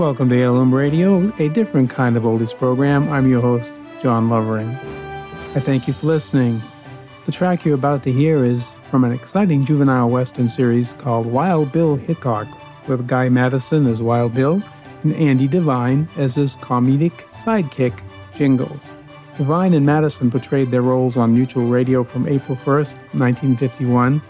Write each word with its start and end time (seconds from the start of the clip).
Welcome 0.00 0.30
to 0.30 0.34
Heirloom 0.34 0.74
Radio, 0.74 1.30
a 1.38 1.50
different 1.50 1.90
kind 1.90 2.16
of 2.16 2.22
oldies 2.22 2.56
program. 2.56 3.12
I'm 3.12 3.28
your 3.28 3.42
host, 3.42 3.74
John 4.00 4.30
Lovering. 4.30 4.70
I 4.70 5.60
thank 5.60 5.86
you 5.86 5.92
for 5.92 6.06
listening. 6.06 6.62
The 7.26 7.32
track 7.32 7.66
you're 7.66 7.74
about 7.74 8.02
to 8.04 8.10
hear 8.10 8.42
is 8.42 8.72
from 8.90 9.04
an 9.04 9.12
exciting 9.12 9.66
juvenile 9.66 10.08
western 10.08 10.48
series 10.48 10.94
called 10.94 11.26
Wild 11.26 11.70
Bill 11.70 11.96
Hickok, 11.96 12.48
with 12.88 13.06
Guy 13.06 13.28
Madison 13.28 13.86
as 13.86 14.00
Wild 14.00 14.32
Bill 14.32 14.62
and 15.02 15.14
Andy 15.16 15.46
Devine 15.46 16.08
as 16.16 16.34
his 16.34 16.56
comedic 16.56 17.12
sidekick, 17.24 18.00
Jingles. 18.34 18.90
Devine 19.36 19.74
and 19.74 19.84
Madison 19.84 20.30
portrayed 20.30 20.70
their 20.70 20.80
roles 20.80 21.18
on 21.18 21.34
Mutual 21.34 21.66
Radio 21.66 22.04
from 22.04 22.26
April 22.26 22.56
1st, 22.56 22.94
1951 23.12 24.20
to 24.20 24.26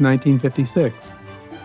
1956. 0.00 1.12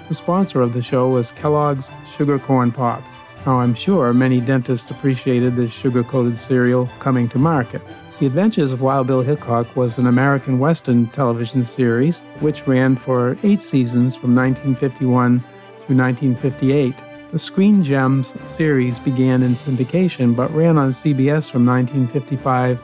The 0.08 0.16
sponsor 0.16 0.62
of 0.62 0.74
the 0.74 0.82
show 0.82 1.10
was 1.10 1.34
Kellogg's 1.34 1.92
Sugar 2.18 2.40
Corn 2.40 2.72
Pops. 2.72 3.23
Now, 3.46 3.60
I'm 3.60 3.76
sure 3.76 4.14
many 4.14 4.40
dentists 4.40 4.90
appreciated 4.90 5.58
this 5.58 5.74
sugar 5.74 6.02
coated 6.02 6.38
cereal 6.38 6.88
coming 7.00 7.28
to 7.30 7.38
market. 7.38 7.82
The 8.20 8.26
Adventures 8.26 8.72
of 8.72 8.80
Wild 8.80 9.08
Bill 9.08 9.22
Hickok 9.22 9.76
was 9.76 9.98
an 9.98 10.08
American 10.08 10.60
Western 10.60 11.08
television 11.08 11.66
series 11.66 12.22
which 12.40 12.66
ran 12.66 12.96
for 12.96 13.38
eight 13.44 13.62
seasons 13.62 14.16
from 14.16 14.34
1951 14.34 15.42
through 15.42 15.98
1958. 15.98 16.96
The 17.34 17.40
Screen 17.40 17.84
Gems 17.84 18.34
series 18.50 18.98
began 19.00 19.44
in 19.44 19.56
syndication 19.56 20.38
but 20.38 20.54
ran 20.54 20.78
on 20.78 20.92
CBS 20.92 21.52
from 21.52 21.66
1955 21.66 22.78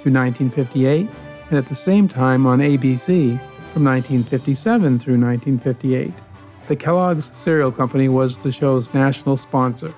through 0.00 0.12
1958 0.12 1.10
and 1.50 1.58
at 1.58 1.68
the 1.68 1.74
same 1.74 2.08
time 2.08 2.46
on 2.46 2.60
ABC 2.60 3.38
from 3.74 3.84
1957 3.84 4.98
through 4.98 5.20
1958. 5.20 6.14
The 6.68 6.76
Kellogg's 6.76 7.30
Cereal 7.36 7.70
Company 7.70 8.08
was 8.08 8.38
the 8.38 8.50
show's 8.50 8.94
national 8.94 9.36
sponsor. 9.36 9.94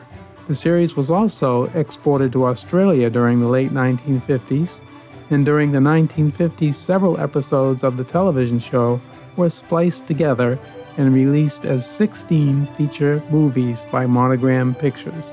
The 0.48 0.56
series 0.56 0.96
was 0.96 1.10
also 1.10 1.64
exported 1.74 2.32
to 2.32 2.46
Australia 2.46 3.10
during 3.10 3.38
the 3.38 3.48
late 3.48 3.70
1950s, 3.70 4.80
and 5.28 5.44
during 5.44 5.72
the 5.72 5.78
1950s, 5.78 6.74
several 6.74 7.20
episodes 7.20 7.84
of 7.84 7.98
the 7.98 8.04
television 8.04 8.58
show 8.58 8.98
were 9.36 9.50
spliced 9.50 10.06
together 10.06 10.58
and 10.96 11.12
released 11.12 11.66
as 11.66 11.86
16 11.86 12.64
feature 12.78 13.22
movies 13.30 13.82
by 13.92 14.06
Monogram 14.06 14.74
Pictures. 14.74 15.32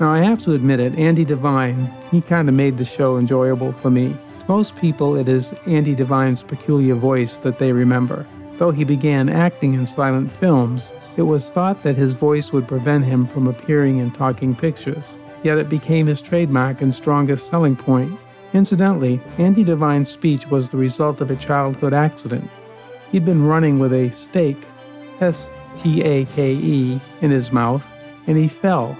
Now, 0.00 0.10
I 0.10 0.22
have 0.22 0.42
to 0.44 0.54
admit 0.54 0.80
it, 0.80 0.94
Andy 0.94 1.26
Devine, 1.26 1.92
he 2.10 2.22
kind 2.22 2.48
of 2.48 2.54
made 2.54 2.78
the 2.78 2.86
show 2.86 3.18
enjoyable 3.18 3.72
for 3.82 3.90
me. 3.90 4.16
To 4.40 4.44
most 4.48 4.76
people, 4.76 5.14
it 5.14 5.28
is 5.28 5.52
Andy 5.66 5.94
Devine's 5.94 6.42
peculiar 6.42 6.94
voice 6.94 7.36
that 7.38 7.58
they 7.58 7.72
remember. 7.72 8.26
Though 8.58 8.70
he 8.70 8.84
began 8.84 9.28
acting 9.28 9.74
in 9.74 9.86
silent 9.86 10.34
films, 10.36 10.92
it 11.16 11.22
was 11.22 11.50
thought 11.50 11.82
that 11.82 11.96
his 11.96 12.12
voice 12.12 12.52
would 12.52 12.68
prevent 12.68 13.04
him 13.04 13.26
from 13.26 13.46
appearing 13.46 13.98
in 13.98 14.10
talking 14.10 14.54
pictures. 14.54 15.04
Yet 15.42 15.58
it 15.58 15.68
became 15.68 16.06
his 16.06 16.22
trademark 16.22 16.80
and 16.80 16.94
strongest 16.94 17.48
selling 17.48 17.76
point. 17.76 18.18
Incidentally, 18.52 19.20
Andy 19.38 19.64
Devine's 19.64 20.08
speech 20.08 20.46
was 20.48 20.70
the 20.70 20.76
result 20.76 21.20
of 21.20 21.30
a 21.30 21.36
childhood 21.36 21.92
accident. 21.92 22.48
He'd 23.10 23.24
been 23.24 23.44
running 23.44 23.78
with 23.78 23.92
a 23.92 24.10
stake 24.10 24.62
S 25.20 25.50
T 25.76 26.02
A 26.02 26.24
K 26.24 26.54
E 26.54 27.00
in 27.20 27.30
his 27.30 27.52
mouth, 27.52 27.84
and 28.26 28.36
he 28.36 28.48
fell. 28.48 28.96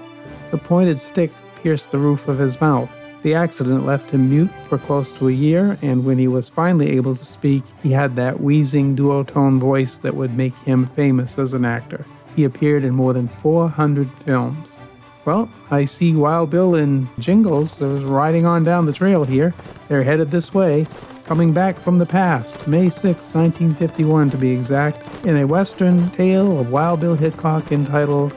The 0.51 0.57
pointed 0.57 0.99
stick 0.99 1.31
pierced 1.61 1.91
the 1.91 1.97
roof 1.97 2.27
of 2.27 2.37
his 2.37 2.59
mouth. 2.61 2.89
The 3.25 3.33
accident 3.33 3.87
left 3.87 4.11
him 4.11 4.29
mute 4.29 4.51
for 4.69 4.77
close 4.77 5.11
to 5.13 5.29
a 5.29 5.31
year, 5.31 5.79
and 5.81 6.05
when 6.05 6.19
he 6.19 6.27
was 6.27 6.47
finally 6.47 6.91
able 6.91 7.15
to 7.15 7.25
speak, 7.25 7.63
he 7.81 7.91
had 7.91 8.15
that 8.17 8.39
wheezing 8.39 8.95
duotone 8.95 9.59
voice 9.59 9.97
that 9.97 10.15
would 10.15 10.37
make 10.37 10.55
him 10.57 10.85
famous 10.85 11.39
as 11.39 11.53
an 11.53 11.65
actor. 11.65 12.05
He 12.35 12.43
appeared 12.43 12.83
in 12.83 12.93
more 12.93 13.13
than 13.13 13.29
400 13.41 14.11
films. 14.23 14.79
Well, 15.25 15.49
I 15.71 15.85
see 15.85 16.13
Wild 16.13 16.51
Bill 16.51 16.75
and 16.75 17.07
Jingles 17.17 17.81
is 17.81 18.03
riding 18.03 18.45
on 18.45 18.63
down 18.63 18.85
the 18.85 18.93
trail 18.93 19.23
here. 19.23 19.55
They're 19.87 20.03
headed 20.03 20.29
this 20.29 20.53
way 20.53 20.85
coming 21.23 21.51
back 21.51 21.79
from 21.79 21.97
the 21.97 22.05
past, 22.05 22.67
May 22.67 22.91
6, 22.91 23.05
1951 23.33 24.29
to 24.29 24.37
be 24.37 24.51
exact, 24.51 25.25
in 25.25 25.37
a 25.37 25.47
western 25.47 26.11
tale 26.11 26.59
of 26.59 26.71
Wild 26.71 26.99
Bill 26.99 27.15
Hickok 27.15 27.71
entitled 27.71 28.33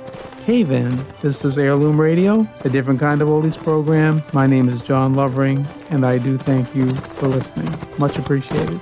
Cave 0.48 0.70
In. 0.70 1.04
This 1.20 1.44
is 1.44 1.58
Heirloom 1.58 2.00
Radio, 2.00 2.48
a 2.64 2.70
different 2.70 2.98
kind 2.98 3.20
of 3.20 3.28
oldies 3.28 3.54
program. 3.54 4.22
My 4.32 4.46
name 4.46 4.70
is 4.70 4.80
John 4.80 5.12
Lovering, 5.12 5.66
and 5.90 6.06
I 6.06 6.16
do 6.16 6.38
thank 6.38 6.74
you 6.74 6.90
for 6.90 7.28
listening. 7.28 7.78
Much 7.98 8.16
appreciated. 8.16 8.80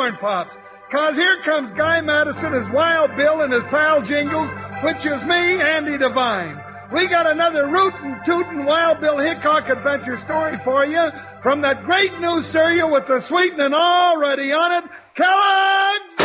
Corn 0.00 0.16
Pops. 0.16 0.56
Cause 0.90 1.14
here 1.14 1.36
comes 1.44 1.70
Guy 1.76 2.00
Madison, 2.00 2.56
his 2.56 2.64
Wild 2.72 3.10
Bill, 3.20 3.42
and 3.44 3.52
his 3.52 3.62
pal 3.68 4.00
Jingles, 4.00 4.48
which 4.80 5.04
is 5.04 5.20
me, 5.28 5.60
Andy 5.60 6.00
Devine. 6.00 6.56
We 6.88 7.04
got 7.04 7.28
another 7.28 7.68
rootin' 7.68 8.16
tootin' 8.24 8.64
Wild 8.64 9.02
Bill 9.04 9.20
Hickok 9.20 9.68
adventure 9.68 10.16
story 10.24 10.56
for 10.64 10.86
you 10.86 11.04
from 11.42 11.60
that 11.60 11.84
great 11.84 12.16
new 12.16 12.40
cereal 12.48 12.90
with 12.90 13.04
the 13.08 13.20
sweetening 13.28 13.74
already 13.76 14.56
on 14.56 14.80
it, 14.80 14.88
Kellogg's 15.20 16.16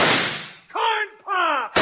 Corn 0.71 1.09
Pops! 1.27 1.75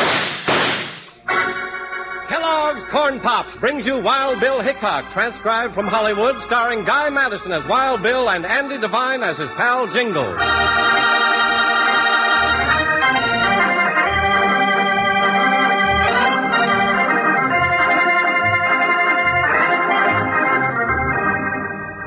Kellogg's 2.27 2.85
Corn 2.89 3.19
Pops 3.21 3.53
brings 3.61 3.85
you 3.85 4.01
Wild 4.01 4.41
Bill 4.41 4.65
Hickok, 4.65 5.13
transcribed 5.13 5.75
from 5.75 5.85
Hollywood, 5.85 6.41
starring 6.49 6.85
Guy 6.85 7.11
Madison 7.11 7.53
as 7.53 7.61
Wild 7.69 8.01
Bill 8.01 8.27
and 8.31 8.47
Andy 8.47 8.81
Devine 8.81 9.21
as 9.21 9.37
his 9.37 9.49
pal 9.55 9.85
Jingle. 9.93 10.33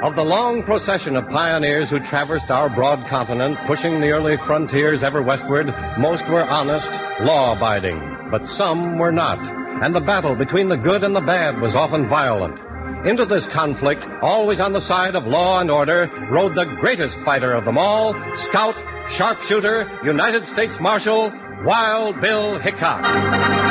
Of 0.07 0.15
the 0.15 0.23
long 0.23 0.63
procession 0.63 1.17
of 1.17 1.27
pioneers 1.29 1.91
who 1.91 1.99
traversed 1.99 2.49
our 2.49 2.71
broad 2.71 3.03
continent, 3.11 3.59
pushing 3.67 4.01
the 4.01 4.15
early 4.15 4.37
frontiers 4.47 5.03
ever 5.03 5.21
westward, 5.21 5.67
most 5.99 6.23
were 6.31 6.47
honest, 6.47 6.87
law 7.27 7.57
abiding, 7.57 7.99
but 8.31 8.47
some 8.55 8.99
were 8.99 9.11
not 9.11 9.43
and 9.83 9.95
the 9.95 10.01
battle 10.01 10.35
between 10.35 10.69
the 10.69 10.77
good 10.77 11.03
and 11.03 11.15
the 11.15 11.21
bad 11.21 11.61
was 11.61 11.75
often 11.75 12.09
violent. 12.09 12.59
Into 13.07 13.27
this 13.27 13.47
conflict, 13.53 14.05
always 14.23 14.61
on 14.61 14.73
the 14.73 14.81
side 14.81 15.15
of 15.15 15.25
law 15.25 15.61
and 15.61 15.71
order, 15.71 16.09
rode 16.31 16.55
the 16.55 16.65
greatest 16.81 17.19
fighter 17.25 17.53
of 17.53 17.65
them 17.65 17.77
all, 17.77 18.15
scout, 18.49 18.75
sharpshooter, 19.19 20.01
United 20.05 20.47
States 20.49 20.75
Marshal, 20.81 21.31
Wild 21.65 22.21
Bill 22.21 22.59
Hickok. 22.61 23.66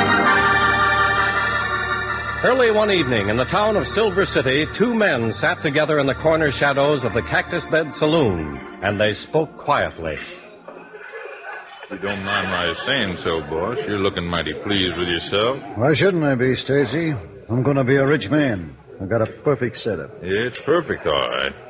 Early 2.46 2.70
one 2.70 2.92
evening 2.92 3.28
in 3.28 3.36
the 3.36 3.50
town 3.50 3.74
of 3.74 3.84
Silver 3.86 4.24
City, 4.24 4.66
two 4.78 4.94
men 4.94 5.32
sat 5.32 5.60
together 5.62 5.98
in 5.98 6.06
the 6.06 6.14
corner 6.14 6.52
shadows 6.52 7.02
of 7.02 7.12
the 7.12 7.22
Cactus 7.22 7.66
Bed 7.72 7.90
Saloon, 7.94 8.56
and 8.86 9.00
they 9.00 9.14
spoke 9.14 9.50
quietly. 9.58 10.14
If 10.14 11.90
you 11.90 11.98
don't 11.98 12.22
mind 12.22 12.46
my 12.46 12.72
saying 12.86 13.16
so, 13.24 13.40
boss, 13.50 13.78
you're 13.88 13.98
looking 13.98 14.24
mighty 14.24 14.52
pleased 14.62 14.96
with 14.96 15.08
yourself. 15.08 15.58
Why 15.76 15.90
shouldn't 15.96 16.22
I 16.22 16.36
be, 16.36 16.54
Stacy? 16.54 17.14
I'm 17.48 17.64
going 17.64 17.78
to 17.78 17.84
be 17.84 17.96
a 17.96 18.06
rich 18.06 18.30
man. 18.30 18.76
I've 19.02 19.10
got 19.10 19.22
a 19.22 19.42
perfect 19.42 19.78
setup. 19.78 20.12
It's 20.22 20.60
perfect, 20.64 21.04
all 21.04 21.28
right. 21.28 21.65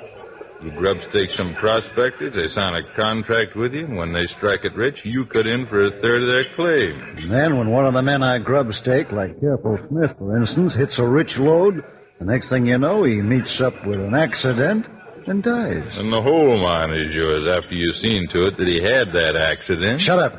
You 0.62 0.70
grub 0.72 0.96
stake 1.10 1.30
some 1.30 1.54
prospectors, 1.60 2.34
they 2.34 2.46
sign 2.46 2.74
a 2.74 2.96
contract 2.96 3.56
with 3.56 3.72
you. 3.72 3.84
And 3.84 3.96
when 3.96 4.12
they 4.12 4.24
strike 4.38 4.64
it 4.64 4.74
rich, 4.74 5.00
you 5.04 5.26
cut 5.26 5.46
in 5.46 5.66
for 5.66 5.84
a 5.84 5.90
third 5.90 6.22
of 6.22 6.32
their 6.32 6.54
claim. 6.56 7.16
And 7.18 7.30
then 7.30 7.58
when 7.58 7.70
one 7.70 7.84
of 7.84 7.92
the 7.92 8.02
men 8.02 8.22
I 8.22 8.38
grub 8.38 8.72
stake, 8.72 9.12
like 9.12 9.38
Careful 9.40 9.78
Smith, 9.88 10.16
for 10.18 10.36
instance, 10.36 10.74
hits 10.74 10.98
a 10.98 11.06
rich 11.06 11.34
lode, 11.36 11.84
the 12.18 12.24
next 12.24 12.48
thing 12.48 12.66
you 12.66 12.78
know, 12.78 13.04
he 13.04 13.16
meets 13.16 13.60
up 13.60 13.74
with 13.86 14.00
an 14.00 14.14
accident 14.14 14.86
and 15.26 15.42
dies. 15.42 15.92
And 15.98 16.12
the 16.12 16.22
whole 16.22 16.56
mine 16.62 16.90
is 16.90 17.14
yours 17.14 17.54
after 17.56 17.74
you've 17.74 17.96
seen 17.96 18.26
to 18.32 18.46
it 18.46 18.56
that 18.56 18.66
he 18.66 18.80
had 18.80 19.12
that 19.12 19.36
accident. 19.36 20.00
Shut 20.00 20.18
up. 20.18 20.32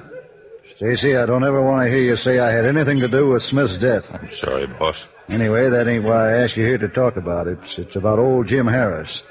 Stacy, 0.75 1.15
I 1.15 1.25
don't 1.25 1.43
ever 1.43 1.63
want 1.63 1.85
to 1.85 1.89
hear 1.89 2.01
you 2.01 2.15
say 2.17 2.39
I 2.39 2.51
had 2.51 2.65
anything 2.65 2.99
to 2.99 3.09
do 3.09 3.29
with 3.29 3.41
Smith's 3.43 3.77
death. 3.79 4.03
I'm 4.11 4.27
sorry, 4.41 4.67
boss. 4.67 4.97
Anyway, 5.29 5.69
that 5.69 5.87
ain't 5.87 6.03
why 6.03 6.33
I 6.33 6.43
asked 6.43 6.57
you 6.57 6.65
here 6.65 6.77
to 6.77 6.89
talk 6.89 7.15
about 7.15 7.47
it. 7.47 7.59
It's 7.77 7.95
about 7.95 8.19
old 8.19 8.47
Jim 8.47 8.67
Harris. 8.67 9.21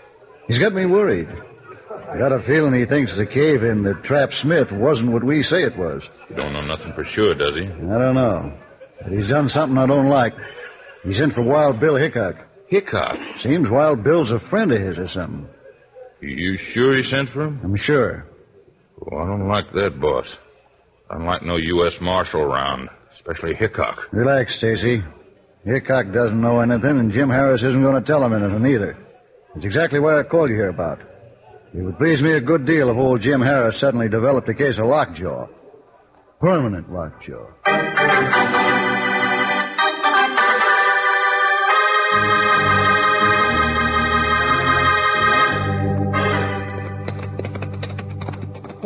He's 0.48 0.58
got 0.58 0.72
me 0.72 0.86
worried. 0.86 1.28
I 2.08 2.18
got 2.18 2.32
a 2.32 2.42
feeling 2.46 2.72
he 2.72 2.86
thinks 2.86 3.16
the 3.16 3.26
cave 3.26 3.64
in 3.64 3.82
that 3.82 4.04
trapped 4.04 4.34
Smith 4.42 4.68
wasn't 4.70 5.12
what 5.12 5.24
we 5.24 5.42
say 5.42 5.62
it 5.62 5.76
was. 5.76 6.06
You 6.30 6.36
don't 6.36 6.52
know 6.52 6.62
nothing 6.62 6.92
for 6.94 7.04
sure, 7.04 7.34
does 7.34 7.56
he? 7.56 7.66
I 7.66 7.98
don't 7.98 8.14
know. 8.14 8.56
But 9.02 9.12
he's 9.12 9.28
done 9.28 9.48
something 9.48 9.76
I 9.76 9.86
don't 9.86 10.08
like. 10.08 10.32
He's 11.02 11.20
in 11.20 11.32
for 11.32 11.44
Wild 11.44 11.80
Bill 11.80 11.96
Hickok. 11.96 12.36
Hickok. 12.68 13.16
Seems 13.40 13.68
Wild 13.70 14.04
Bill's 14.04 14.30
a 14.30 14.40
friend 14.48 14.72
of 14.72 14.80
his 14.80 14.98
or 14.98 15.08
something. 15.08 15.46
You 16.20 16.56
sure 16.72 16.96
he 16.96 17.02
sent 17.02 17.30
for 17.30 17.44
him? 17.46 17.60
I'm 17.62 17.76
sure. 17.76 18.26
Well, 18.98 19.22
I 19.22 19.26
don't 19.26 19.48
like 19.48 19.70
that, 19.72 20.00
boss. 20.00 20.34
I 21.10 21.14
don't 21.14 21.26
like 21.26 21.42
no 21.42 21.56
U.S. 21.56 21.96
Marshal 22.00 22.40
around, 22.40 22.88
especially 23.12 23.54
Hickok. 23.54 24.12
Relax, 24.12 24.56
Stacy. 24.58 25.02
Hickok 25.64 26.12
doesn't 26.12 26.40
know 26.40 26.60
anything, 26.60 26.98
and 26.98 27.12
Jim 27.12 27.28
Harris 27.28 27.62
isn't 27.62 27.82
going 27.82 28.00
to 28.00 28.06
tell 28.06 28.24
him 28.24 28.32
anything 28.32 28.66
either. 28.66 28.96
It's 29.56 29.64
exactly 29.64 30.00
what 30.00 30.14
I 30.14 30.22
called 30.22 30.50
you 30.50 30.56
here 30.56 30.68
about. 30.68 31.00
It 31.72 31.80
would 31.82 31.96
please 31.96 32.20
me 32.20 32.34
a 32.34 32.40
good 32.42 32.66
deal 32.66 32.90
if 32.90 32.96
old 32.96 33.22
Jim 33.22 33.40
Harris 33.40 33.80
suddenly 33.80 34.06
developed 34.08 34.48
a 34.50 34.54
case 34.54 34.78
of 34.78 34.84
lockjaw. 34.84 35.48
Permanent 36.40 36.92
lockjaw. 36.92 37.46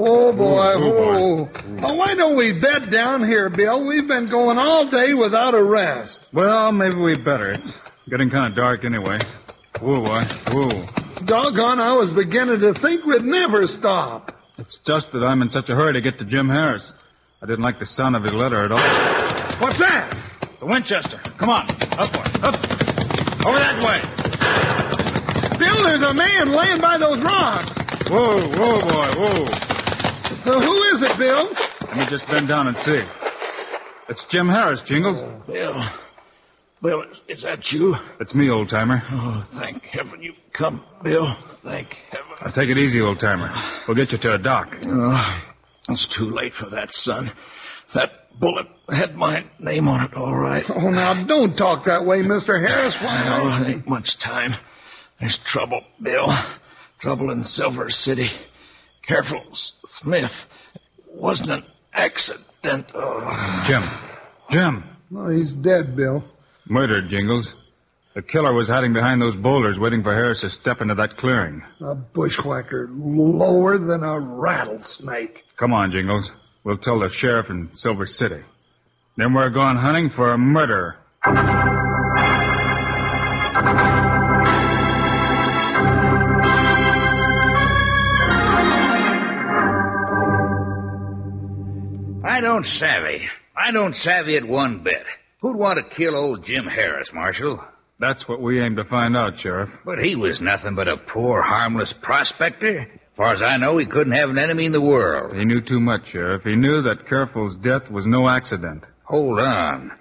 Oh, 0.03 0.33
boy. 0.33 0.75
Oh, 0.79 1.49
oh, 1.83 1.95
why 1.95 2.15
don't 2.15 2.37
we 2.37 2.59
bed 2.61 2.91
down 2.93 3.27
here, 3.27 3.51
Bill? 3.51 3.87
We've 3.87 4.07
been 4.07 4.31
going 4.31 4.57
all 4.57 4.89
day 4.89 5.15
without 5.15 5.55
a 5.55 5.63
rest. 5.63 6.17
Well, 6.33 6.71
maybe 6.71 6.97
we 6.97 7.17
better. 7.17 7.51
It's 7.51 7.77
getting 8.09 8.31
kind 8.31 8.47
of 8.51 8.57
dark 8.57 8.85
anyway. 8.85 9.19
Whoa, 9.81 10.05
boy. 10.05 10.23
Whoa. 10.53 10.85
Doggone, 11.27 11.81
I 11.81 11.93
was 11.97 12.13
beginning 12.13 12.61
to 12.61 12.73
think 12.81 13.05
we'd 13.05 13.25
never 13.25 13.67
stop. 13.67 14.37
It's 14.59 14.79
just 14.87 15.13
that 15.13 15.25
I'm 15.25 15.41
in 15.41 15.49
such 15.49 15.69
a 15.69 15.75
hurry 15.75 15.95
to 15.95 16.01
get 16.01 16.19
to 16.19 16.25
Jim 16.25 16.49
Harris. 16.49 16.93
I 17.41 17.47
didn't 17.47 17.65
like 17.65 17.79
the 17.79 17.87
sound 17.87 18.17
of 18.17 18.23
his 18.23 18.35
letter 18.35 18.65
at 18.65 18.73
all. 18.73 18.85
What's 19.61 19.81
that? 19.81 20.13
The 20.61 20.67
Winchester. 20.67 21.17
Come 21.41 21.49
on. 21.49 21.65
Up, 21.97 22.13
boy. 22.13 22.29
Up. 22.45 22.57
Over 23.49 23.57
that 23.57 23.81
way. 23.81 24.05
Bill, 25.57 25.81
there's 25.81 26.05
a 26.05 26.13
man 26.13 26.53
laying 26.53 26.81
by 26.81 27.01
those 27.01 27.21
rocks. 27.25 27.73
Whoa, 28.13 28.37
whoa, 28.53 28.77
boy. 28.85 29.09
Whoa. 29.17 29.49
Uh, 30.45 30.61
who 30.61 30.77
is 30.93 31.01
it, 31.01 31.17
Bill? 31.17 31.49
Let 31.89 31.97
me 31.97 32.05
just 32.09 32.29
bend 32.29 32.49
down 32.49 32.69
and 32.69 32.77
see. 32.79 33.01
It's 34.09 34.27
Jim 34.29 34.49
Harris, 34.49 34.83
Jingles. 34.85 35.21
Bill. 35.47 35.73
Bill, 36.83 37.03
is, 37.03 37.21
is 37.29 37.43
that 37.43 37.59
you? 37.73 37.95
It's 38.21 38.35
me, 38.35 38.49
old 38.49 38.71
timer. 38.71 39.03
Oh, 39.11 39.47
thank 39.61 39.83
heaven 39.83 40.23
you've 40.23 40.35
come, 40.57 40.83
Bill. 41.05 41.35
Thank 41.63 41.89
heaven. 42.11 42.31
Now 42.41 42.53
take 42.53 42.71
it 42.71 42.79
easy, 42.79 43.01
old 43.01 43.21
timer. 43.21 43.51
We'll 43.87 43.97
get 43.97 44.13
you 44.13 44.19
to 44.23 44.35
a 44.35 44.39
doc. 44.39 44.69
Oh, 44.83 45.41
it's 45.89 46.17
too 46.17 46.25
late 46.25 46.53
for 46.59 46.71
that, 46.71 46.89
son. 46.91 47.31
That 47.95 48.11
bullet 48.39 48.67
had 48.89 49.15
my 49.15 49.45
name 49.59 49.89
on 49.89 50.07
it, 50.07 50.15
all 50.15 50.35
right. 50.35 50.65
Oh, 50.71 50.89
now, 50.89 51.27
don't 51.27 51.55
talk 51.55 51.85
that 51.85 52.07
way, 52.07 52.19
Mr. 52.19 52.59
Harris. 52.67 52.97
Why? 53.03 53.25
Oh, 53.27 53.63
it 53.63 53.75
ain't 53.75 53.89
much 53.89 54.09
time. 54.25 54.53
There's 55.19 55.39
trouble, 55.47 55.83
Bill. 56.03 56.29
Trouble 57.01 57.31
in 57.31 57.43
Silver 57.43 57.91
City. 57.91 58.31
Careful, 59.07 59.43
Smith. 60.01 60.31
It 60.75 61.21
wasn't 61.21 61.51
an 61.51 61.65
accident. 61.93 62.87
Oh. 62.95 63.65
Jim. 63.67 63.83
Jim. 64.51 64.85
No, 65.11 65.29
he's 65.29 65.53
dead, 65.55 65.95
Bill. 65.95 66.25
Murdered, 66.71 67.09
Jingles. 67.09 67.53
The 68.15 68.23
killer 68.23 68.55
was 68.55 68.69
hiding 68.69 68.93
behind 68.93 69.21
those 69.21 69.35
boulders 69.35 69.77
waiting 69.81 70.05
for 70.05 70.15
Harris 70.15 70.41
to 70.43 70.51
step 70.51 70.81
into 70.81 70.95
that 70.95 71.17
clearing. 71.17 71.61
A 71.81 71.97
bushwhacker 71.97 72.89
lower 72.93 73.77
than 73.77 74.05
a 74.05 74.21
rattlesnake. 74.21 75.43
Come 75.59 75.73
on, 75.73 75.91
Jingles. 75.91 76.31
We'll 76.63 76.79
tell 76.79 77.01
the 77.01 77.11
sheriff 77.13 77.47
in 77.51 77.71
Silver 77.73 78.07
City. 78.07 78.41
Then 79.17 79.35
we're 79.35 79.51
going 79.51 79.79
hunting 79.79 80.11
for 80.15 80.33
a 80.33 80.39
murderer. 80.39 80.95
I 92.25 92.41
don't 92.41 92.65
savvy. 92.65 93.27
I 93.57 93.73
don't 93.73 93.95
savvy 93.97 94.37
it 94.37 94.47
one 94.47 94.85
bit. 94.85 95.05
Who'd 95.41 95.57
want 95.57 95.79
to 95.79 95.97
kill 95.97 96.17
old 96.17 96.45
Jim 96.45 96.67
Harris, 96.67 97.11
Marshal? 97.15 97.65
That's 97.99 98.29
what 98.29 98.43
we 98.43 98.63
aim 98.63 98.77
to 98.77 98.85
find 98.85 99.17
out, 99.17 99.39
Sheriff. 99.39 99.71
But 99.85 99.99
he 99.99 100.15
was 100.17 100.41
nothing 100.41 100.75
but 100.75 100.89
a 100.89 100.97
poor, 100.97 101.43
harmless 101.43 101.95
prospector. 102.03 102.81
As 102.81 103.17
far 103.17 103.35
as 103.35 103.43
I 103.43 103.57
know, 103.57 103.79
he 103.79 103.87
couldn't 103.87 104.13
have 104.15 104.31
an 104.31 104.39
enemy 104.39 104.67
in 104.67 104.73
the 104.73 104.81
world. 104.81 105.35
He 105.35 105.45
knew 105.45 105.61
too 105.61 105.81
much, 105.81 106.07
Sheriff. 106.07 106.43
He 106.45 106.57
knew 106.57 106.83
that 106.83 107.09
Careful's 107.09 107.57
death 107.63 107.91
was 107.91 108.07
no 108.07 108.29
accident. 108.29 108.85
Hold 109.05 109.39
on. 109.39 109.93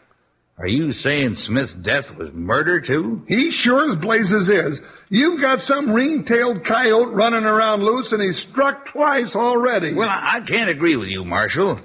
Are 0.57 0.67
you 0.67 0.91
saying 0.91 1.35
Smith's 1.35 1.73
death 1.85 2.05
was 2.17 2.31
murder, 2.33 2.81
too? 2.81 3.23
He 3.27 3.49
sure 3.51 3.91
as 3.91 3.97
blazes 4.01 4.49
is. 4.49 4.81
You've 5.07 5.39
got 5.39 5.59
some 5.59 5.93
ring-tailed 5.93 6.65
coyote 6.65 7.13
running 7.13 7.45
around 7.45 7.81
loose, 7.81 8.11
and 8.11 8.21
he's 8.21 8.45
struck 8.51 8.87
twice 8.91 9.33
already. 9.35 9.93
Well, 9.93 10.09
I 10.09 10.39
I 10.41 10.45
can't 10.45 10.69
agree 10.69 10.97
with 10.97 11.07
you, 11.07 11.23
Marshal. 11.23 11.79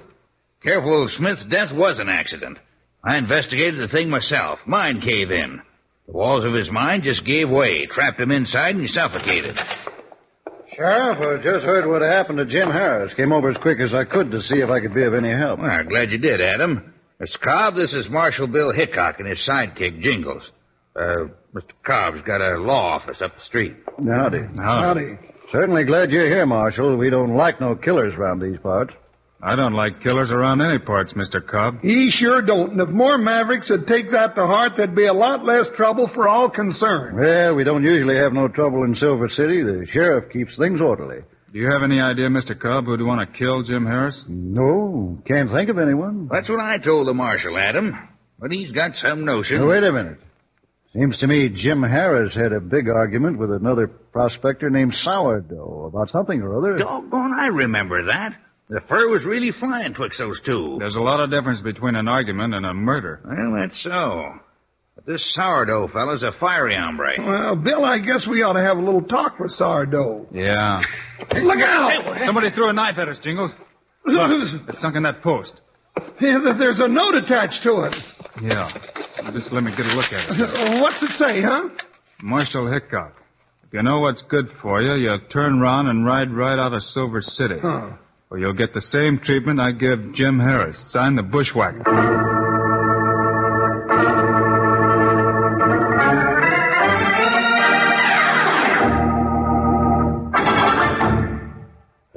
Careful 0.61 1.09
Smith's 1.17 1.47
death 1.49 1.69
was 1.73 2.01
an 2.01 2.09
accident. 2.09 2.59
I 3.07 3.19
investigated 3.19 3.79
the 3.81 3.89
thing 3.89 4.09
myself. 4.09 4.59
Mine 4.67 5.01
cave 5.01 5.31
in. 5.31 5.61
The 6.07 6.13
walls 6.13 6.45
of 6.45 6.55
his 6.55 6.71
mine 6.71 7.03
just 7.03 7.25
gave 7.25 7.51
way, 7.51 7.87
trapped 7.87 8.21
him 8.21 8.31
inside, 8.31 8.75
and 8.75 8.81
he 8.81 8.89
suffocated. 8.89 9.57
Sheriff, 10.75 11.19
I 11.19 11.43
just 11.43 11.65
heard 11.65 11.87
what 11.89 12.03
happened 12.03 12.39
to 12.39 12.47
Jim 12.47 12.71
Harris. 12.71 13.15
Came 13.15 13.33
over 13.33 13.51
as 13.51 13.57
quick 13.59 13.79
as 13.81 13.95
I 13.95 14.05
could 14.05 14.31
to 14.31 14.41
see 14.41 14.57
if 14.57 14.71
I 14.71 14.81
could 14.81 14.95
be 14.95 15.05
of 15.05 15.15
any 15.15 15.31
help. 15.31 15.61
Well, 15.61 15.71
I'm 15.71 15.89
glad 15.89 16.11
you 16.11 16.19
did, 16.19 16.41
Adam. 16.41 16.93
Mr. 17.21 17.41
Cobb, 17.41 17.77
this 17.77 17.93
is 17.93 18.09
Marshal 18.11 18.47
Bill 18.47 18.73
Hickok 18.73 19.21
and 19.21 19.29
his 19.29 19.49
sidekick, 19.49 20.01
Jingles. 20.01 20.51
Uh, 20.97 21.29
Mr. 21.55 21.71
Cobb's 21.87 22.23
got 22.23 22.41
a 22.41 22.59
law 22.59 22.97
office 22.97 23.23
up 23.23 23.35
the 23.35 23.43
street. 23.43 23.77
Howdy. 24.05 24.41
Howdy. 24.57 25.19
Certainly 25.53 25.85
glad 25.85 26.11
you're 26.11 26.27
here, 26.27 26.47
Marshal. 26.47 26.97
We 26.97 27.11
don't 27.11 27.37
like 27.37 27.61
no 27.61 27.77
killers 27.77 28.15
around 28.15 28.41
these 28.41 28.59
parts. 28.59 28.95
I 29.45 29.57
don't 29.57 29.75
like 29.75 30.01
killers 30.01 30.31
around 30.31 30.63
any 30.63 30.79
parts, 30.79 31.13
Mr. 31.13 31.47
Cobb. 31.47 31.81
He 31.83 32.11
sure 32.11 32.41
don't. 32.41 32.73
And 32.73 32.81
if 32.81 32.89
more 32.89 33.19
Mavericks 33.19 33.69
would 33.69 33.87
take 33.87 34.11
that 34.13 34.35
to 34.37 34.47
heart, 34.47 34.73
there'd 34.77 34.95
be 34.95 35.07
a 35.07 35.13
lot 35.13 35.45
less 35.45 35.67
trouble 35.77 36.11
for 36.15 36.27
all 36.27 36.51
concerned. 36.51 37.19
Well, 37.19 37.55
we 37.55 37.63
don't 37.63 37.85
usually 37.85 38.17
have 38.17 38.33
no 38.33 38.49
trouble 38.49 38.85
in 38.85 38.95
Silver 38.95 39.29
City. 39.29 39.63
The 39.63 39.87
sheriff 39.91 40.33
keeps 40.33 40.57
things 40.57 40.81
orderly. 40.81 41.19
Do 41.53 41.59
you 41.59 41.71
have 41.71 41.83
any 41.83 42.01
idea, 42.01 42.29
Mr. 42.31 42.59
Cobb, 42.59 42.87
who'd 42.87 43.03
want 43.03 43.21
to 43.31 43.39
kill 43.39 43.63
Jim 43.63 43.85
Harris? 43.85 44.25
No, 44.29 45.19
can't 45.27 45.51
think 45.51 45.69
of 45.69 45.79
anyone. 45.79 46.27
That's 46.33 46.49
what 46.49 46.61
I 46.61 46.79
told 46.79 47.07
the 47.07 47.15
marshal, 47.15 47.59
Adam. 47.59 47.93
But 48.41 48.51
he's 48.51 48.73
got 48.73 48.97
some 48.97 49.27
notion. 49.27 49.59
Now, 49.59 49.69
wait 49.69 49.85
a 49.85 49.93
minute. 49.93 50.19
Seems 50.95 51.19
to 51.19 51.27
me 51.27 51.51
Jim 51.55 51.83
Harris 51.83 52.35
had 52.35 52.53
a 52.53 52.61
big 52.61 52.89
argument 52.89 53.39
with 53.39 53.53
another 53.53 53.89
prospector 53.89 54.71
named 54.71 54.95
Sourdough 54.95 55.91
about 55.93 56.09
something 56.09 56.41
or 56.41 56.57
other. 56.57 56.79
Doggone, 56.79 57.35
I 57.39 57.49
remember 57.49 58.07
that. 58.07 58.33
The 58.69 58.81
fur 58.89 59.09
was 59.09 59.25
really 59.27 59.53
flying 59.53 59.93
twixt 59.93 60.19
those 60.19 60.41
two. 60.45 60.77
There's 60.79 60.97
a 60.97 61.01
lot 61.01 61.21
of 61.21 61.31
difference 61.31 61.61
between 61.61 61.97
an 61.97 62.09
argument 62.09 62.55
and 62.55 62.65
a 62.65 62.73
murder. 62.73 63.21
Well, 63.25 63.61
that's 63.61 63.83
so. 63.83 64.33
But 64.95 65.07
this 65.07 65.35
sourdough 65.35 65.89
fella's 65.93 66.23
a 66.23 66.33
fiery 66.41 66.77
hombre. 66.77 67.15
Well, 67.19 67.57
Bill, 67.57 67.85
I 67.85 67.99
guess 67.99 68.27
we 68.31 68.43
ought 68.43 68.55
to 68.55 68.63
have 68.63 68.79
a 68.79 68.81
little 68.81 69.03
talk 69.03 69.39
with 69.39 69.51
Sourdough. 69.51 70.29
Yeah. 70.33 70.81
Look 71.33 71.59
out! 71.59 72.23
Somebody 72.25 72.51
threw 72.51 72.69
a 72.69 72.73
knife 72.73 72.97
at 72.99 73.09
us, 73.09 73.19
Jingles. 73.23 73.53
Look, 74.07 74.31
it's 74.69 74.81
sunk 74.81 74.97
in 74.97 75.03
that 75.03 75.21
post. 75.21 75.61
Yeah, 76.21 76.39
There's 76.59 76.81
a 76.81 76.89
note 76.89 77.15
attached 77.15 77.63
to 77.65 77.85
it. 77.85 77.95
Yeah. 78.43 78.69
Just 79.33 79.53
let 79.53 79.63
me 79.63 79.73
get 79.77 79.87
a 79.87 79.95
look 79.95 80.13
at 80.13 80.31
it. 80.31 80.81
What's 80.83 81.03
it 81.03 81.11
say, 81.19 81.43
huh? 81.43 81.69
Marshal 82.23 82.73
Hickok. 82.73 83.15
If 83.67 83.73
you 83.73 83.83
know 83.83 84.01
what's 84.01 84.23
good 84.23 84.47
for 84.63 84.81
you, 84.81 84.95
you 84.95 85.17
turn 85.33 85.61
round 85.61 85.89
and 85.89 86.07
ride 86.07 86.31
right 86.31 86.59
out 86.59 86.73
of 86.73 86.83
Silver 86.83 87.21
City. 87.21 87.57
Huh. 87.61 87.91
Or 88.35 88.39
you'll 88.39 88.53
get 88.53 88.75
the 88.75 88.81
same 88.81 89.21
treatment 89.21 89.61
I 89.61 89.71
give 89.71 90.13
Jim 90.13 90.41
Harris. 90.41 90.77
Sign 90.91 91.15
the 91.15 91.23
bushwhacker. 91.23 91.85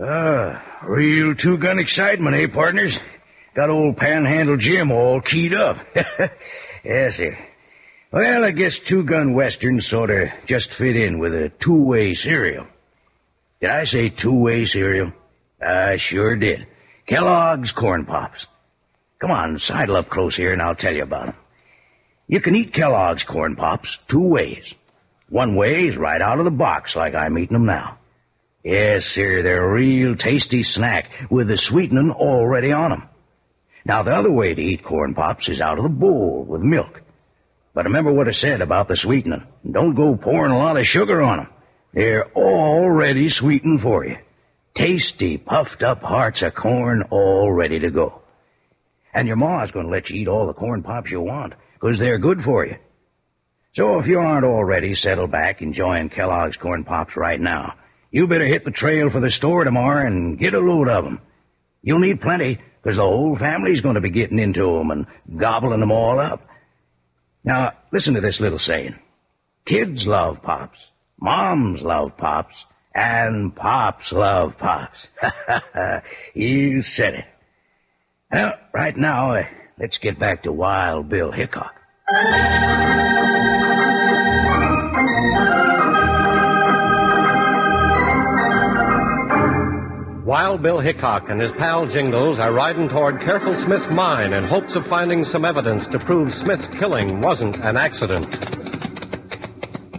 Ah, 0.02 0.86
real 0.90 1.36
two-gun 1.36 1.78
excitement, 1.78 2.36
eh, 2.36 2.48
partners? 2.52 2.98
Got 3.56 3.70
old 3.70 3.98
Panhandle 3.98 4.58
Jim 4.58 4.92
all 4.92 5.22
keyed 5.22 5.54
up. 5.54 5.78
yes, 6.84 7.14
sir. 7.14 7.38
Well, 8.12 8.44
I 8.44 8.54
guess 8.54 8.76
two-gun 8.90 9.36
westerns 9.36 9.88
sort 9.88 10.10
of 10.10 10.30
just 10.48 10.72
fit 10.80 10.96
in 10.96 11.20
with 11.20 11.36
a 11.36 11.52
two-way 11.64 12.16
cereal. 12.16 12.66
Did 13.62 13.70
I 13.70 13.84
say 13.84 14.10
two-way 14.10 14.66
cereal? 14.66 15.12
I 15.62 15.98
sure 15.98 16.36
did. 16.36 16.68
Kellogg's 17.08 17.72
Corn 17.72 18.06
Pops. 18.06 18.46
Come 19.20 19.32
on, 19.32 19.58
sidle 19.58 19.98
up 19.98 20.10
close 20.10 20.36
here 20.36 20.54
and 20.54 20.62
I'll 20.62 20.76
tell 20.76 20.94
you 20.94 21.04
about 21.04 21.30
'em. 21.30 21.36
You 22.28 22.42
can 22.42 22.56
eat 22.56 22.74
Kellogg's 22.74 23.24
Corn 23.24 23.56
Pops 23.56 23.98
two 24.10 24.30
ways. 24.30 24.74
One 25.30 25.56
way 25.56 25.88
is 25.88 25.98
right 25.98 26.22
out 26.22 26.40
of 26.40 26.46
the 26.46 26.52
box 26.52 26.96
like 26.96 27.16
I'm 27.16 27.38
eating 27.38 27.56
'em 27.56 27.66
now. 27.66 27.98
Yes, 28.64 29.04
sir, 29.06 29.42
they're 29.42 29.66
a 29.66 29.74
real 29.74 30.16
tasty 30.16 30.62
snack 30.62 31.10
with 31.32 31.48
the 31.48 31.58
sweetening 31.58 32.12
already 32.12 32.72
on 32.72 32.92
'em. 32.92 33.04
Now, 33.86 34.04
the 34.04 34.14
other 34.14 34.32
way 34.32 34.54
to 34.54 34.62
eat 34.62 34.84
Corn 34.84 35.14
Pops 35.16 35.48
is 35.48 35.62
out 35.62 35.78
of 35.78 35.84
the 35.84 35.90
bowl 35.90 36.46
with 36.48 36.62
milk. 36.62 37.02
But 37.74 37.86
remember 37.86 38.12
what 38.12 38.28
I 38.28 38.32
said 38.32 38.62
about 38.62 38.90
the 38.90 38.98
sweetening. 38.98 39.48
Don't 39.70 39.96
go 39.96 40.18
pouring 40.18 40.52
a 40.52 40.58
lot 40.58 40.78
of 40.78 40.86
sugar 40.86 41.22
on 41.22 41.40
'em. 41.40 41.48
They're 41.94 42.28
already 42.36 43.30
sweetened 43.30 43.82
for 43.82 44.06
you. 44.06 44.18
Tasty, 44.78 45.40
puffed 45.40 45.82
up 45.82 46.02
hearts 46.02 46.44
of 46.44 46.54
corn 46.54 47.04
all 47.10 47.52
ready 47.52 47.80
to 47.80 47.90
go. 47.90 48.22
And 49.12 49.28
your 49.28 49.38
ma's 49.38 49.72
going 49.72 49.88
to 49.88 49.92
let 49.92 50.10
you 50.10 50.22
eat 50.22 50.28
all 50.28 50.46
the 50.46 50.54
corn 50.54 50.84
pops 50.84 51.10
you 51.10 51.20
want, 51.20 51.56
'cause 51.80 51.98
they're 51.98 52.20
good 52.20 52.42
for 52.42 52.64
you. 52.64 52.76
So 53.74 53.98
if 54.00 54.06
you 54.06 54.20
aren't 54.20 54.46
already 54.46 54.94
settled 54.94 55.32
back 55.32 55.64
enjoying 55.64 56.10
Kellogg's 56.10 56.58
corn 56.58 56.84
pops 56.84 57.18
right 57.18 57.40
now, 57.40 57.74
you 58.12 58.28
better 58.28 58.46
hit 58.46 58.66
the 58.66 58.72
trail 58.72 59.10
for 59.10 59.20
the 59.20 59.32
store 59.32 59.64
tomorrow 59.64 60.06
and 60.06 60.38
get 60.38 60.54
a 60.54 60.60
load 60.60 60.90
of 60.90 61.06
'em. 61.06 61.22
You'll 61.82 62.00
need 62.00 62.22
plenty, 62.22 62.60
'cause 62.84 62.98
the 62.98 63.02
whole 63.02 63.36
family's 63.36 63.82
going 63.82 63.96
to 63.96 64.02
be 64.02 64.12
getting 64.12 64.38
into 64.38 64.80
'em 64.80 64.92
and 64.92 65.08
gobbling 65.40 65.82
'em 65.82 65.92
all 65.92 66.20
up. 66.20 66.42
Now, 67.44 67.74
listen 67.92 68.14
to 68.14 68.22
this 68.22 68.40
little 68.40 68.60
saying. 68.60 68.96
Kids 69.66 70.06
love 70.06 70.44
pops. 70.44 70.90
Moms 71.20 71.82
love 71.82 72.16
pops. 72.18 72.66
And 73.00 73.56
pops 73.56 74.12
love 74.12 74.54
pops. 74.58 75.08
you 76.34 76.82
said 76.82 77.14
it. 77.14 77.26
Well, 78.32 78.54
right 78.74 78.98
now, 78.98 79.36
uh, 79.36 79.44
let's 79.80 80.00
get 80.00 80.20
back 80.20 80.42
to 80.44 80.52
Wild 80.52 81.08
Bill 81.08 81.32
Hickok. 81.32 81.76
Wild 90.26 90.64
Bill 90.64 90.80
Hickok 90.80 91.30
and 91.30 91.40
his 91.40 91.52
pal 91.60 91.86
Jingles 91.86 92.40
are 92.40 92.52
riding 92.52 92.90
toward 92.90 93.22
Careful 93.22 93.54
Smith's 93.64 93.86
Mine 93.92 94.34
in 94.34 94.44
hopes 94.44 94.76
of 94.76 94.84
finding 94.90 95.24
some 95.24 95.46
evidence 95.46 95.86
to 95.92 96.00
prove 96.04 96.32
Smith's 96.32 96.68
killing 96.80 97.22
wasn't 97.22 97.58
an 97.58 97.78
accident. 97.78 98.26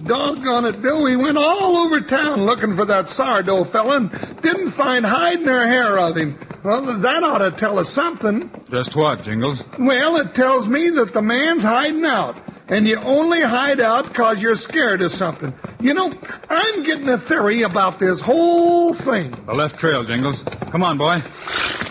Doggone 0.08 0.64
it, 0.72 0.80
Bill. 0.80 1.04
We 1.04 1.16
went 1.16 1.36
all 1.36 1.84
over 1.84 2.00
town 2.00 2.46
looking 2.48 2.76
for 2.76 2.86
that 2.86 3.08
sourdough 3.08 3.70
fella 3.70 3.96
and 4.00 4.10
didn't 4.42 4.72
find 4.72 5.04
hide 5.04 5.40
nor 5.40 5.66
hair 5.66 5.98
of 5.98 6.16
him. 6.16 6.40
Well, 6.64 6.82
that 7.00 7.22
ought 7.22 7.44
to 7.44 7.52
tell 7.60 7.78
us 7.78 7.92
something. 7.94 8.50
Just 8.72 8.96
what, 8.96 9.22
Jingles? 9.22 9.62
Well, 9.78 10.16
it 10.16 10.34
tells 10.34 10.66
me 10.66 10.90
that 10.96 11.12
the 11.12 11.22
man's 11.22 11.62
hiding 11.62 12.04
out. 12.04 12.40
And 12.68 12.86
you 12.86 12.98
only 13.00 13.40
hide 13.40 13.80
out 13.80 14.12
'cause 14.12 14.40
you're 14.40 14.56
scared 14.56 15.00
of 15.00 15.10
something. 15.12 15.54
You 15.80 15.94
know, 15.94 16.12
I'm 16.50 16.82
getting 16.84 17.08
a 17.08 17.18
theory 17.18 17.62
about 17.62 17.98
this 17.98 18.20
whole 18.20 18.92
thing. 18.92 19.32
The 19.46 19.54
left 19.54 19.78
trail, 19.78 20.04
Jingles. 20.04 20.42
Come 20.70 20.82
on, 20.82 20.98
boy. 20.98 21.16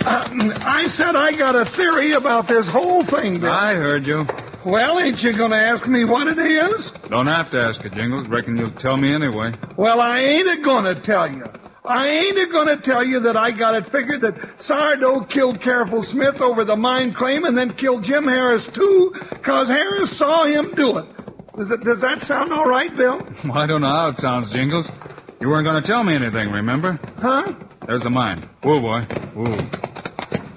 Uh, 0.06 0.28
I 0.62 0.86
said 0.90 1.16
I 1.16 1.36
got 1.36 1.56
a 1.56 1.66
theory 1.76 2.14
about 2.14 2.48
this 2.48 2.68
whole 2.70 3.04
thing, 3.06 3.40
Bill. 3.42 3.52
I 3.52 3.74
heard 3.74 4.06
you. 4.06 4.26
Well, 4.68 5.00
ain't 5.00 5.24
you 5.24 5.32
going 5.32 5.52
to 5.56 5.64
ask 5.64 5.88
me 5.88 6.04
what 6.04 6.28
it 6.28 6.36
is? 6.36 6.92
Don't 7.10 7.28
have 7.32 7.50
to 7.52 7.58
ask 7.58 7.80
it, 7.88 7.94
Jingles. 7.96 8.28
Reckon 8.28 8.58
you'll 8.58 8.76
tell 8.84 8.98
me 8.98 9.16
anyway. 9.16 9.56
Well, 9.78 10.02
I 10.02 10.20
ain't 10.20 10.60
a 10.60 10.60
going 10.64 10.84
to 10.84 11.00
tell 11.08 11.32
you. 11.32 11.46
I 11.88 12.08
ain't 12.08 12.36
a 12.36 12.52
going 12.52 12.68
to 12.68 12.76
tell 12.84 13.00
you 13.06 13.22
that 13.22 13.38
I 13.40 13.56
got 13.56 13.76
it 13.80 13.86
figured 13.96 14.20
that 14.28 14.36
Sourdough 14.60 15.32
killed 15.32 15.64
Careful 15.64 16.04
Smith 16.04 16.44
over 16.44 16.66
the 16.66 16.76
mine 16.76 17.16
claim 17.16 17.46
and 17.46 17.56
then 17.56 17.80
killed 17.80 18.04
Jim 18.04 18.26
Harris, 18.28 18.68
too, 18.76 19.14
'cause 19.40 19.70
Harris 19.72 20.12
saw 20.20 20.44
him 20.44 20.76
do 20.76 20.98
it. 21.00 21.08
Does, 21.56 21.72
it. 21.72 21.80
does 21.88 22.02
that 22.04 22.28
sound 22.28 22.52
all 22.52 22.68
right, 22.68 22.92
Bill? 22.92 23.24
Well, 23.48 23.58
I 23.58 23.68
don't 23.68 23.80
know 23.80 23.88
how 23.88 24.10
it 24.10 24.18
sounds, 24.18 24.52
Jingles. 24.52 24.92
You 25.40 25.48
weren't 25.48 25.64
going 25.64 25.82
to 25.82 25.88
tell 25.88 26.04
me 26.04 26.14
anything, 26.14 26.52
remember? 26.52 27.00
Huh? 27.24 27.54
There's 27.88 28.04
the 28.04 28.10
mine. 28.10 28.44
Whoa, 28.64 28.82
boy. 28.82 29.00
Whoa. 29.32 29.56